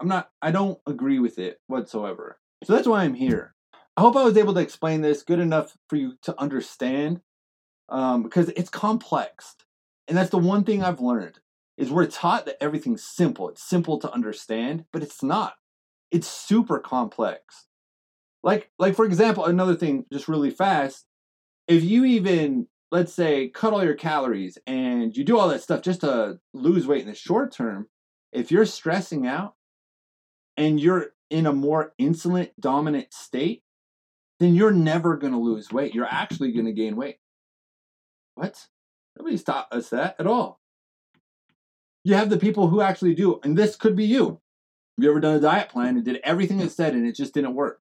I'm 0.00 0.08
not, 0.08 0.30
I 0.40 0.50
don't 0.50 0.78
agree 0.86 1.18
with 1.18 1.38
it 1.38 1.60
whatsoever. 1.66 2.38
So 2.64 2.72
that's 2.72 2.88
why 2.88 3.02
I'm 3.02 3.14
here. 3.14 3.54
I 3.96 4.00
hope 4.00 4.16
I 4.16 4.24
was 4.24 4.36
able 4.36 4.54
to 4.54 4.60
explain 4.60 5.02
this 5.02 5.22
good 5.22 5.38
enough 5.38 5.76
for 5.88 5.96
you 5.96 6.14
to 6.22 6.38
understand 6.40 7.20
um, 7.88 8.22
because 8.22 8.48
it's 8.50 8.70
complex. 8.70 9.54
And 10.08 10.16
that's 10.16 10.30
the 10.30 10.38
one 10.38 10.64
thing 10.64 10.82
I've 10.82 11.00
learned 11.00 11.38
is 11.76 11.90
we're 11.90 12.06
taught 12.06 12.46
that 12.46 12.62
everything's 12.62 13.04
simple. 13.04 13.48
It's 13.48 13.62
simple 13.62 13.98
to 14.00 14.12
understand, 14.12 14.84
but 14.92 15.02
it's 15.02 15.22
not. 15.22 15.54
It's 16.10 16.26
super 16.26 16.78
complex. 16.78 17.66
Like 18.42 18.70
like 18.78 18.94
for 18.94 19.04
example, 19.04 19.44
another 19.44 19.74
thing 19.74 20.04
just 20.12 20.28
really 20.28 20.50
fast, 20.50 21.06
if 21.66 21.82
you 21.82 22.04
even 22.04 22.68
let's 22.90 23.12
say 23.12 23.48
cut 23.48 23.72
all 23.72 23.84
your 23.84 23.94
calories 23.94 24.58
and 24.66 25.16
you 25.16 25.24
do 25.24 25.38
all 25.38 25.48
that 25.48 25.62
stuff 25.62 25.82
just 25.82 26.02
to 26.02 26.38
lose 26.52 26.86
weight 26.86 27.02
in 27.02 27.08
the 27.08 27.14
short 27.14 27.52
term, 27.52 27.88
if 28.32 28.50
you're 28.52 28.66
stressing 28.66 29.26
out 29.26 29.54
and 30.56 30.78
you're 30.78 31.13
in 31.30 31.46
a 31.46 31.52
more 31.52 31.94
insulin 32.00 32.50
dominant 32.60 33.12
state, 33.12 33.62
then 34.40 34.54
you're 34.54 34.72
never 34.72 35.16
going 35.16 35.32
to 35.32 35.38
lose 35.38 35.72
weight. 35.72 35.94
You're 35.94 36.06
actually 36.10 36.52
going 36.52 36.66
to 36.66 36.72
gain 36.72 36.96
weight. 36.96 37.18
What? 38.34 38.66
Nobody's 39.16 39.44
taught 39.44 39.68
us 39.72 39.90
that 39.90 40.16
at 40.18 40.26
all. 40.26 40.60
You 42.02 42.14
have 42.14 42.30
the 42.30 42.36
people 42.36 42.68
who 42.68 42.80
actually 42.80 43.14
do, 43.14 43.40
and 43.42 43.56
this 43.56 43.76
could 43.76 43.96
be 43.96 44.04
you. 44.04 44.40
Have 44.96 45.04
you 45.04 45.10
ever 45.10 45.20
done 45.20 45.36
a 45.36 45.40
diet 45.40 45.70
plan 45.70 45.96
and 45.96 46.04
did 46.04 46.20
everything 46.22 46.60
it 46.60 46.70
said 46.70 46.94
and 46.94 47.06
it 47.06 47.16
just 47.16 47.34
didn't 47.34 47.54
work? 47.54 47.80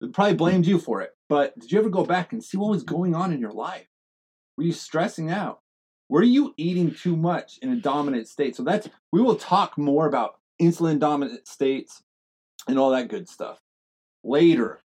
It 0.00 0.12
probably 0.12 0.34
blamed 0.34 0.66
you 0.66 0.78
for 0.78 1.02
it. 1.02 1.10
But 1.28 1.58
did 1.58 1.70
you 1.70 1.78
ever 1.78 1.90
go 1.90 2.04
back 2.04 2.32
and 2.32 2.42
see 2.42 2.56
what 2.56 2.70
was 2.70 2.82
going 2.82 3.14
on 3.14 3.32
in 3.32 3.40
your 3.40 3.52
life? 3.52 3.86
Were 4.56 4.64
you 4.64 4.72
stressing 4.72 5.30
out? 5.30 5.60
Were 6.08 6.22
you 6.22 6.54
eating 6.56 6.92
too 6.92 7.16
much 7.16 7.58
in 7.62 7.70
a 7.70 7.76
dominant 7.76 8.26
state? 8.26 8.56
So 8.56 8.64
that's 8.64 8.88
we 9.12 9.20
will 9.20 9.36
talk 9.36 9.78
more 9.78 10.06
about 10.06 10.40
insulin 10.60 10.98
dominant 10.98 11.46
states 11.46 12.02
and 12.68 12.78
all 12.78 12.90
that 12.90 13.08
good 13.08 13.28
stuff 13.28 13.60
later. 14.22 14.80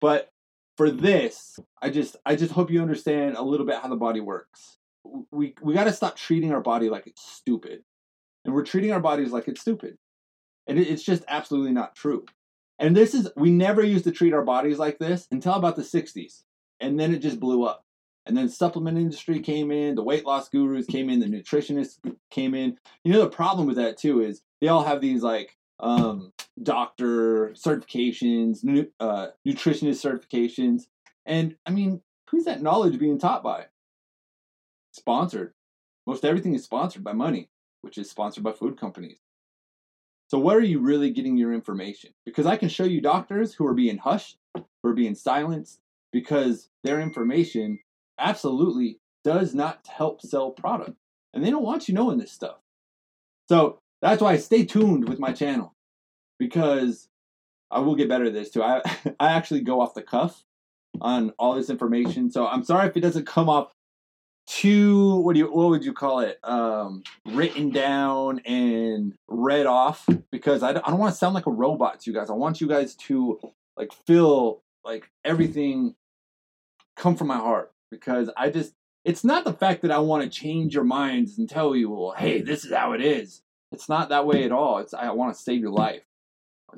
But 0.00 0.30
for 0.76 0.90
this, 0.90 1.58
I 1.80 1.90
just 1.90 2.16
I 2.26 2.36
just 2.36 2.52
hope 2.52 2.70
you 2.70 2.82
understand 2.82 3.36
a 3.36 3.42
little 3.42 3.66
bit 3.66 3.80
how 3.80 3.88
the 3.88 3.96
body 3.96 4.20
works. 4.20 4.78
We 5.30 5.54
we 5.62 5.74
got 5.74 5.84
to 5.84 5.92
stop 5.92 6.16
treating 6.16 6.52
our 6.52 6.60
body 6.60 6.88
like 6.88 7.06
it's 7.06 7.22
stupid, 7.22 7.82
and 8.44 8.54
we're 8.54 8.64
treating 8.64 8.92
our 8.92 9.00
bodies 9.00 9.32
like 9.32 9.48
it's 9.48 9.60
stupid, 9.60 9.96
and 10.66 10.78
it, 10.78 10.88
it's 10.88 11.02
just 11.02 11.24
absolutely 11.28 11.72
not 11.72 11.94
true. 11.94 12.24
And 12.78 12.96
this 12.96 13.14
is 13.14 13.30
we 13.36 13.50
never 13.50 13.82
used 13.82 14.04
to 14.04 14.12
treat 14.12 14.34
our 14.34 14.44
bodies 14.44 14.78
like 14.78 14.98
this 14.98 15.28
until 15.30 15.54
about 15.54 15.76
the 15.76 15.82
'60s, 15.82 16.42
and 16.80 16.98
then 16.98 17.14
it 17.14 17.18
just 17.18 17.40
blew 17.40 17.64
up. 17.64 17.82
And 18.26 18.34
then 18.34 18.48
supplement 18.48 18.96
industry 18.96 19.40
came 19.40 19.70
in, 19.70 19.94
the 19.94 20.02
weight 20.02 20.24
loss 20.24 20.48
gurus 20.48 20.86
came 20.86 21.10
in, 21.10 21.20
the 21.20 21.26
nutritionists 21.26 21.98
came 22.30 22.54
in. 22.54 22.78
You 23.04 23.12
know 23.12 23.20
the 23.20 23.28
problem 23.28 23.66
with 23.66 23.76
that 23.76 23.98
too 23.98 24.22
is 24.22 24.40
they 24.60 24.68
all 24.68 24.82
have 24.82 25.02
these 25.02 25.22
like 25.22 25.56
um, 25.84 26.32
doctor 26.62 27.50
certifications, 27.50 28.64
nu- 28.64 28.90
uh, 28.98 29.28
nutritionist 29.46 30.02
certifications. 30.02 30.84
And 31.26 31.56
I 31.66 31.70
mean, 31.70 32.00
who's 32.30 32.44
that 32.44 32.62
knowledge 32.62 32.98
being 32.98 33.18
taught 33.18 33.42
by? 33.42 33.66
Sponsored. 34.92 35.52
Most 36.06 36.24
everything 36.24 36.54
is 36.54 36.64
sponsored 36.64 37.04
by 37.04 37.12
money, 37.12 37.50
which 37.82 37.98
is 37.98 38.10
sponsored 38.10 38.42
by 38.42 38.52
food 38.52 38.80
companies. 38.80 39.18
So, 40.30 40.38
where 40.38 40.56
are 40.56 40.62
you 40.62 40.80
really 40.80 41.10
getting 41.10 41.36
your 41.36 41.52
information? 41.52 42.12
Because 42.24 42.46
I 42.46 42.56
can 42.56 42.68
show 42.70 42.84
you 42.84 43.00
doctors 43.00 43.54
who 43.54 43.66
are 43.66 43.74
being 43.74 43.98
hushed, 43.98 44.38
who 44.54 44.88
are 44.88 44.94
being 44.94 45.14
silenced, 45.14 45.80
because 46.12 46.70
their 46.82 47.00
information 47.00 47.78
absolutely 48.18 49.00
does 49.22 49.54
not 49.54 49.86
help 49.86 50.22
sell 50.22 50.50
product. 50.50 50.96
And 51.34 51.44
they 51.44 51.50
don't 51.50 51.64
want 51.64 51.88
you 51.88 51.94
knowing 51.94 52.18
this 52.18 52.32
stuff. 52.32 52.56
So, 53.48 53.80
that's 54.00 54.22
why 54.22 54.36
stay 54.38 54.64
tuned 54.64 55.08
with 55.08 55.18
my 55.18 55.32
channel 55.32 55.73
because 56.38 57.08
I 57.70 57.80
will 57.80 57.94
get 57.94 58.08
better 58.08 58.26
at 58.26 58.32
this 58.32 58.50
too. 58.50 58.62
I 58.62 58.82
I 59.20 59.32
actually 59.32 59.60
go 59.60 59.80
off 59.80 59.94
the 59.94 60.02
cuff 60.02 60.44
on 61.00 61.30
all 61.38 61.54
this 61.54 61.70
information, 61.70 62.30
so 62.30 62.46
I'm 62.46 62.64
sorry 62.64 62.88
if 62.88 62.96
it 62.96 63.00
doesn't 63.00 63.26
come 63.26 63.48
off 63.48 63.72
too 64.46 65.20
what 65.20 65.32
do 65.32 65.38
you 65.38 65.50
what 65.50 65.70
would 65.70 65.82
you 65.82 65.94
call 65.94 66.20
it 66.20 66.38
um 66.44 67.02
written 67.28 67.70
down 67.70 68.40
and 68.40 69.14
read 69.26 69.64
off 69.64 70.06
because 70.30 70.62
I 70.62 70.74
don't, 70.74 70.86
I 70.86 70.90
don't 70.90 70.98
want 70.98 71.14
to 71.14 71.18
sound 71.18 71.34
like 71.34 71.46
a 71.46 71.50
robot 71.50 72.00
to 72.00 72.10
you 72.10 72.14
guys 72.14 72.28
i 72.28 72.34
want 72.34 72.60
you 72.60 72.68
guys 72.68 72.94
to 72.94 73.40
like 73.78 73.90
feel 74.06 74.62
like 74.84 75.08
everything 75.24 75.94
come 76.94 77.16
from 77.16 77.28
my 77.28 77.38
heart 77.38 77.72
because 77.90 78.28
i 78.36 78.50
just 78.50 78.74
it's 79.06 79.24
not 79.24 79.44
the 79.44 79.52
fact 79.54 79.80
that 79.80 79.90
i 79.90 79.98
want 79.98 80.22
to 80.22 80.28
change 80.28 80.74
your 80.74 80.84
minds 80.84 81.38
and 81.38 81.48
tell 81.48 81.74
you 81.74 81.88
well 81.88 82.14
hey 82.14 82.42
this 82.42 82.66
is 82.66 82.72
how 82.74 82.92
it 82.92 83.00
is 83.00 83.40
it's 83.74 83.88
not 83.88 84.08
that 84.10 84.26
way 84.26 84.44
at 84.44 84.52
all. 84.52 84.78
It's 84.78 84.94
I 84.94 85.10
want 85.10 85.34
to 85.34 85.42
save 85.42 85.60
your 85.60 85.72
life, 85.72 86.02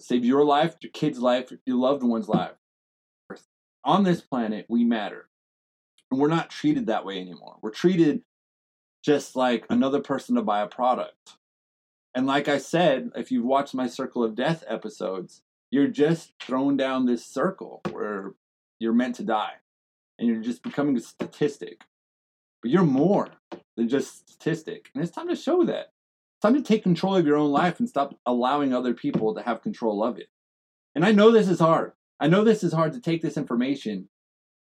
save 0.03 0.25
your 0.25 0.45
life, 0.45 0.77
your 0.81 0.93
kid's 0.93 1.19
life, 1.19 1.53
your 1.65 1.77
loved 1.77 2.03
one's 2.03 2.29
life. 2.29 2.57
On 3.85 4.03
this 4.03 4.21
planet, 4.21 4.67
we 4.69 4.85
matter, 4.85 5.29
and 6.11 6.21
we're 6.21 6.29
not 6.29 6.51
treated 6.51 6.87
that 6.87 7.05
way 7.05 7.21
anymore. 7.21 7.57
We're 7.63 7.71
treated 7.71 8.23
just 9.05 9.37
like 9.37 9.65
another 9.71 10.01
person 10.01 10.35
to 10.35 10.43
buy 10.43 10.61
a 10.61 10.67
product. 10.67 11.37
And 12.15 12.27
like 12.27 12.49
I 12.49 12.59
said, 12.59 13.11
if 13.15 13.31
you've 13.31 13.45
watched 13.45 13.75
my 13.75 13.87
Circle 13.87 14.25
of 14.25 14.35
Death 14.35 14.65
episodes, 14.67 15.43
you're 15.71 15.87
just 15.87 16.33
thrown 16.41 16.77
down 16.77 17.07
this 17.07 17.25
circle 17.25 17.83
where 17.93 18.35
you're 18.81 18.93
meant 18.93 19.15
to 19.17 19.23
die, 19.23 19.55
and 20.19 20.27
you're 20.27 20.43
just 20.43 20.63
becoming 20.63 20.97
a 20.97 21.01
statistic. 21.01 21.83
But 22.63 22.71
you're 22.71 22.85
more. 22.85 23.29
than 23.77 23.89
just 23.89 24.29
statistic. 24.29 24.91
And 24.95 25.03
it's 25.03 25.13
time 25.13 25.29
to 25.29 25.37
show 25.37 25.65
that. 25.65 25.93
Time 26.43 26.55
to 26.55 26.63
take 26.63 26.83
control 26.83 27.17
of 27.17 27.27
your 27.27 27.37
own 27.37 27.51
life 27.51 27.81
and 27.81 27.89
stop 27.89 28.15
allowing 28.27 28.75
other 28.75 28.95
people 28.95 29.35
to 29.35 29.43
have 29.43 29.63
control 29.63 30.05
of 30.05 30.19
it. 30.19 30.29
And 30.95 31.05
I 31.05 31.13
know 31.13 31.31
this 31.31 31.49
is 31.49 31.61
hard. 31.61 31.93
I 32.21 32.29
know 32.29 32.45
this 32.45 32.63
is 32.65 32.73
hard 32.73 32.93
to 32.93 33.01
take 33.01 33.23
this 33.23 33.37
information 33.37 34.09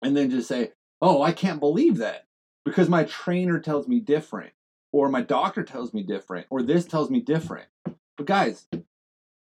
and 0.03 0.17
then 0.17 0.31
just 0.31 0.49
say, 0.49 0.73
oh, 1.01 1.23
I 1.23 1.33
can't 1.33 1.61
believe 1.61 1.99
that 1.99 2.27
because 2.65 2.89
my 2.89 3.05
trainer 3.05 3.59
tells 3.61 3.89
me 3.89 4.01
different, 4.01 4.53
or 4.93 5.09
my 5.09 5.23
doctor 5.23 5.63
tells 5.63 5.95
me 5.95 6.03
different, 6.03 6.47
or 6.51 6.63
this 6.63 6.85
tells 6.85 7.11
me 7.11 7.21
different. 7.21 7.69
But 8.17 8.27
guys, 8.27 8.67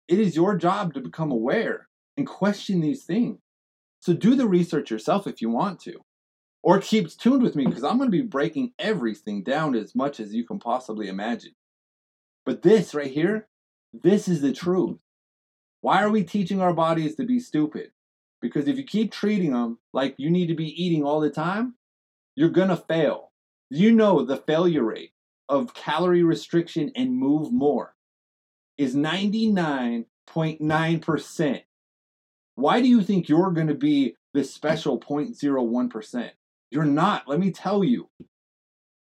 it 0.09 0.20
is 0.20 0.37
your 0.37 0.57
job 0.57 0.94
to 0.94 1.00
become 1.00 1.33
aware 1.33 1.88
and 2.16 2.26
question 2.26 2.81
these 2.81 3.02
things. 3.02 3.40
So 4.00 4.12
do 4.12 4.37
the 4.37 4.46
research 4.46 4.90
yourself 4.90 5.26
if 5.26 5.42
you 5.42 5.50
want 5.50 5.81
to. 5.81 6.05
Or 6.62 6.81
keep 6.81 7.11
tuned 7.16 7.42
with 7.42 7.57
me 7.57 7.66
because 7.66 7.83
I'm 7.83 7.98
going 7.98 8.11
to 8.11 8.16
be 8.16 8.22
breaking 8.22 8.72
everything 8.79 9.42
down 9.42 9.74
as 9.74 9.94
much 9.94 10.20
as 10.20 10.33
you 10.33 10.44
can 10.44 10.61
possibly 10.61 11.09
imagine. 11.09 11.56
But 12.47 12.63
this 12.63 12.95
right 12.95 13.11
here, 13.11 13.49
this 13.93 14.29
is 14.29 14.41
the 14.41 14.53
truth. 14.53 14.99
Why 15.81 16.01
are 16.03 16.11
we 16.11 16.25
teaching 16.25 16.63
our 16.63 16.73
bodies 16.73 17.17
to 17.17 17.27
be 17.27 17.41
stupid? 17.41 17.91
Because 18.41 18.69
if 18.69 18.79
you 18.79 18.85
keep 18.85 19.11
treating 19.13 19.53
them 19.53 19.79
like 19.93 20.15
you 20.19 20.31
need 20.31 20.47
to 20.47 20.55
be 20.55 20.83
eating 20.83 21.05
all 21.05 21.21
the 21.21 21.29
time, 21.31 21.75
you're 22.37 22.49
going 22.49 22.69
to 22.69 22.77
fail. 22.77 23.33
You 23.69 23.91
know 23.93 24.25
the 24.25 24.37
failure 24.37 24.85
rate 24.85 25.11
of 25.49 25.75
calorie 25.75 26.23
restriction 26.23 26.93
and 26.95 27.17
move 27.17 27.53
more 27.53 27.97
is 28.79 28.95
99.9%. 28.95 31.63
Why 32.55 32.81
do 32.81 32.89
you 32.89 33.03
think 33.03 33.29
you're 33.29 33.51
going 33.51 33.67
to 33.67 33.75
be 33.75 34.15
the 34.35 34.45
special 34.45 35.01
0.01%? 35.01 36.31
You're 36.71 36.85
not. 36.85 37.27
Let 37.27 37.41
me 37.41 37.51
tell 37.51 37.83
you. 37.83 38.09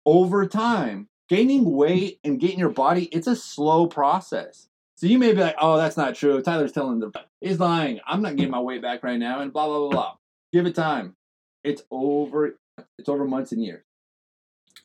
Over 0.05 0.45
time, 0.47 1.07
gaining 1.29 1.71
weight 1.75 2.19
and 2.23 2.39
getting 2.39 2.59
your 2.59 2.69
body, 2.69 3.05
it's 3.05 3.27
a 3.27 3.35
slow 3.35 3.87
process. 3.87 4.67
So 4.95 5.07
you 5.07 5.17
may 5.17 5.31
be 5.31 5.39
like, 5.39 5.55
oh, 5.61 5.77
that's 5.77 5.95
not 5.95 6.15
true. 6.15 6.41
Tyler's 6.41 6.73
telling 6.73 6.99
the 6.99 7.11
he's 7.39 7.59
lying. 7.59 8.01
I'm 8.05 8.21
not 8.21 8.35
getting 8.35 8.51
my 8.51 8.59
weight 8.59 8.81
back 8.81 9.01
right 9.03 9.19
now, 9.19 9.39
and 9.39 9.53
blah 9.53 9.67
blah 9.67 9.79
blah 9.79 9.89
blah. 9.89 10.13
Give 10.51 10.65
it 10.65 10.75
time. 10.75 11.15
It's 11.63 11.83
over. 11.89 12.57
It's 12.97 13.07
over 13.07 13.25
months 13.25 13.53
and 13.53 13.63
years. 13.63 13.83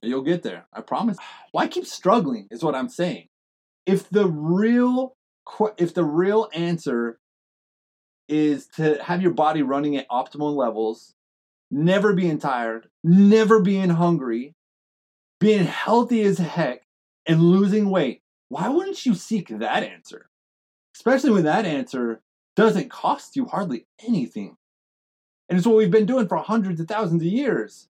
You'll 0.03 0.23
get 0.23 0.43
there. 0.43 0.67
I 0.73 0.83
promise. 0.83 1.17
Why 1.53 1.67
keep 1.67 1.87
struggling? 1.87 2.47
Is 2.51 2.63
what 2.63 2.77
I'm 2.77 2.89
saying. 2.89 3.29
If 3.87 4.09
the 4.09 4.29
real 4.29 5.17
if 5.79 5.95
the 5.95 6.05
real 6.05 6.49
answer 6.55 7.19
is 8.29 8.67
to 8.77 9.03
have 9.03 9.21
your 9.21 9.33
body 9.33 9.63
running 9.63 9.97
at 9.97 10.09
optimal 10.09 10.55
levels, 10.55 11.15
never 11.71 12.15
being 12.15 12.39
tired, 12.39 12.89
never 13.03 13.61
being 13.61 13.91
hungry, 13.91 14.55
being 15.41 15.65
healthy 15.65 16.23
as 16.23 16.39
heck, 16.39 16.83
and 17.27 17.41
losing 17.41 17.91
weight, 17.91 18.23
why 18.49 18.69
wouldn't 18.69 19.05
you 19.07 19.15
seek 19.15 19.49
that 19.49 19.83
answer? 19.83 20.29
Especially 20.95 21.31
when 21.31 21.45
that 21.45 21.67
answer 21.67 22.21
doesn't 22.57 22.91
cost 22.91 23.35
you 23.37 23.47
hardly 23.47 23.87
anything. 24.07 24.57
And 25.49 25.59
it's 25.59 25.67
what 25.67 25.77
we've 25.77 25.91
been 25.91 26.07
doing 26.07 26.29
for 26.29 26.37
hundreds 26.37 26.81
of 26.81 26.89
thousands 26.89 27.23
of 27.23 27.29
years. 27.29 27.89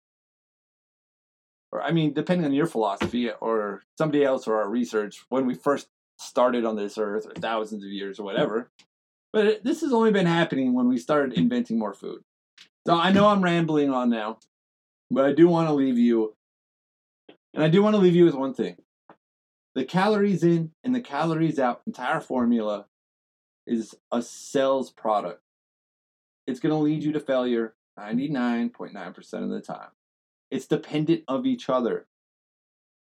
Or, 1.70 1.82
I 1.82 1.92
mean, 1.92 2.12
depending 2.14 2.46
on 2.46 2.54
your 2.54 2.66
philosophy 2.66 3.30
or 3.30 3.82
somebody 3.96 4.24
else 4.24 4.46
or 4.46 4.56
our 4.56 4.68
research, 4.68 5.24
when 5.28 5.46
we 5.46 5.54
first 5.54 5.88
started 6.18 6.64
on 6.64 6.76
this 6.76 6.98
earth, 6.98 7.26
or 7.26 7.34
thousands 7.34 7.84
of 7.84 7.90
years 7.90 8.18
or 8.18 8.24
whatever. 8.24 8.70
But 9.32 9.46
it, 9.46 9.64
this 9.64 9.82
has 9.82 9.92
only 9.92 10.10
been 10.10 10.26
happening 10.26 10.74
when 10.74 10.88
we 10.88 10.98
started 10.98 11.34
inventing 11.34 11.78
more 11.78 11.94
food. 11.94 12.24
So 12.86 12.98
I 12.98 13.12
know 13.12 13.28
I'm 13.28 13.42
rambling 13.42 13.90
on 13.90 14.10
now, 14.10 14.38
but 15.10 15.26
I 15.26 15.32
do 15.32 15.46
want 15.46 15.68
to 15.68 15.74
leave 15.74 15.98
you, 15.98 16.34
and 17.58 17.64
I 17.64 17.68
do 17.70 17.82
want 17.82 17.96
to 17.96 18.00
leave 18.00 18.14
you 18.14 18.24
with 18.24 18.36
one 18.36 18.54
thing. 18.54 18.76
The 19.74 19.84
calories 19.84 20.44
in 20.44 20.70
and 20.84 20.94
the 20.94 21.00
calories 21.00 21.58
out 21.58 21.82
entire 21.88 22.20
formula 22.20 22.86
is 23.66 23.96
a 24.12 24.22
sales 24.22 24.92
product. 24.92 25.42
It's 26.46 26.60
going 26.60 26.72
to 26.72 26.78
lead 26.78 27.02
you 27.02 27.10
to 27.10 27.18
failure 27.18 27.74
99.9% 27.98 29.32
of 29.42 29.50
the 29.50 29.60
time. 29.60 29.88
It's 30.52 30.68
dependent 30.68 31.24
of 31.26 31.46
each 31.46 31.68
other. 31.68 32.06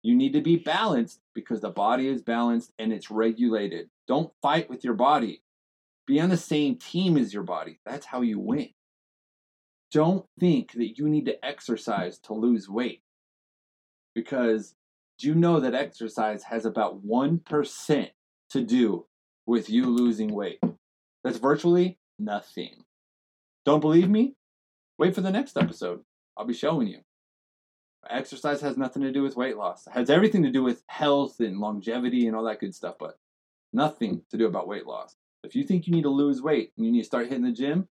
You 0.03 0.15
need 0.15 0.35
to 0.35 0.43
be 0.43 0.57
balanced 0.57 1.21
because 1.35 1.63
the 1.63 1.71
body 1.71 2.07
is 2.07 2.21
balanced 2.21 2.71
and 2.79 2.93
it's 2.93 3.11
regulated. 3.11 3.89
Don't 4.07 4.31
fight 4.43 4.69
with 4.69 4.85
your 4.85 4.93
body. 4.93 5.43
Be 6.07 6.21
on 6.21 6.29
the 6.29 6.37
same 6.37 6.77
team 6.77 7.17
as 7.17 7.33
your 7.33 7.45
body. 7.45 7.81
That's 7.87 8.05
how 8.05 8.21
you 8.21 8.39
win. 8.39 8.69
Don't 9.91 10.27
think 10.39 10.73
that 10.73 10.99
you 10.99 11.09
need 11.09 11.25
to 11.25 11.43
exercise 11.43 12.19
to 12.19 12.35
lose 12.35 12.69
weight 12.69 13.04
because 14.15 14.75
do 15.19 15.29
you 15.29 15.35
know 15.35 15.61
that 15.61 15.75
exercise 15.75 16.45
has 16.45 16.65
about 16.65 17.07
1% 17.07 18.11
to 18.51 18.61
do 18.61 19.07
with 19.47 19.71
you 19.71 19.87
losing 19.87 20.33
weight? 20.33 20.61
That's 21.23 21.39
virtually 21.39 21.99
nothing. 22.19 22.85
Don't 23.65 23.81
believe 23.81 24.09
me? 24.09 24.35
Wait 24.99 25.15
for 25.15 25.21
the 25.21 25.31
next 25.31 25.57
episode. 25.57 26.01
I'll 26.37 26.47
be 26.47 26.55
showing 26.55 26.89
you. 26.89 27.01
Exercise 28.11 28.61
has 28.61 28.77
nothing 28.77 29.03
to 29.03 29.13
do 29.13 29.23
with 29.23 29.37
weight 29.37 29.57
loss. 29.57 29.87
It 29.87 29.95
has 29.95 30.11
everything 30.11 30.43
to 30.43 30.51
do 30.51 30.63
with 30.63 30.83
health 30.89 31.41
and 31.41 31.59
longevity 31.59 32.27
and 32.27 32.37
all 32.37 32.45
that 32.45 32.61
good 32.61 32.75
stuff, 32.75 32.97
but 32.99 33.19
nothing 33.73 34.23
to 34.31 34.37
do 34.37 34.47
about 34.47 34.69
weight 34.69 34.87
loss. 34.87 35.17
If 35.43 35.55
you 35.55 35.65
think 35.65 35.87
you 35.87 35.95
need 35.95 36.03
to 36.03 36.11
lose 36.11 36.43
weight 36.43 36.73
and 36.77 36.85
you 36.85 36.93
need 36.93 37.01
to 37.01 37.07
start 37.07 37.29
hitting 37.29 37.45
the 37.45 37.53
gym, 37.53 37.89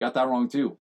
got 0.00 0.14
that 0.14 0.28
wrong 0.28 0.48
too. 0.48 0.78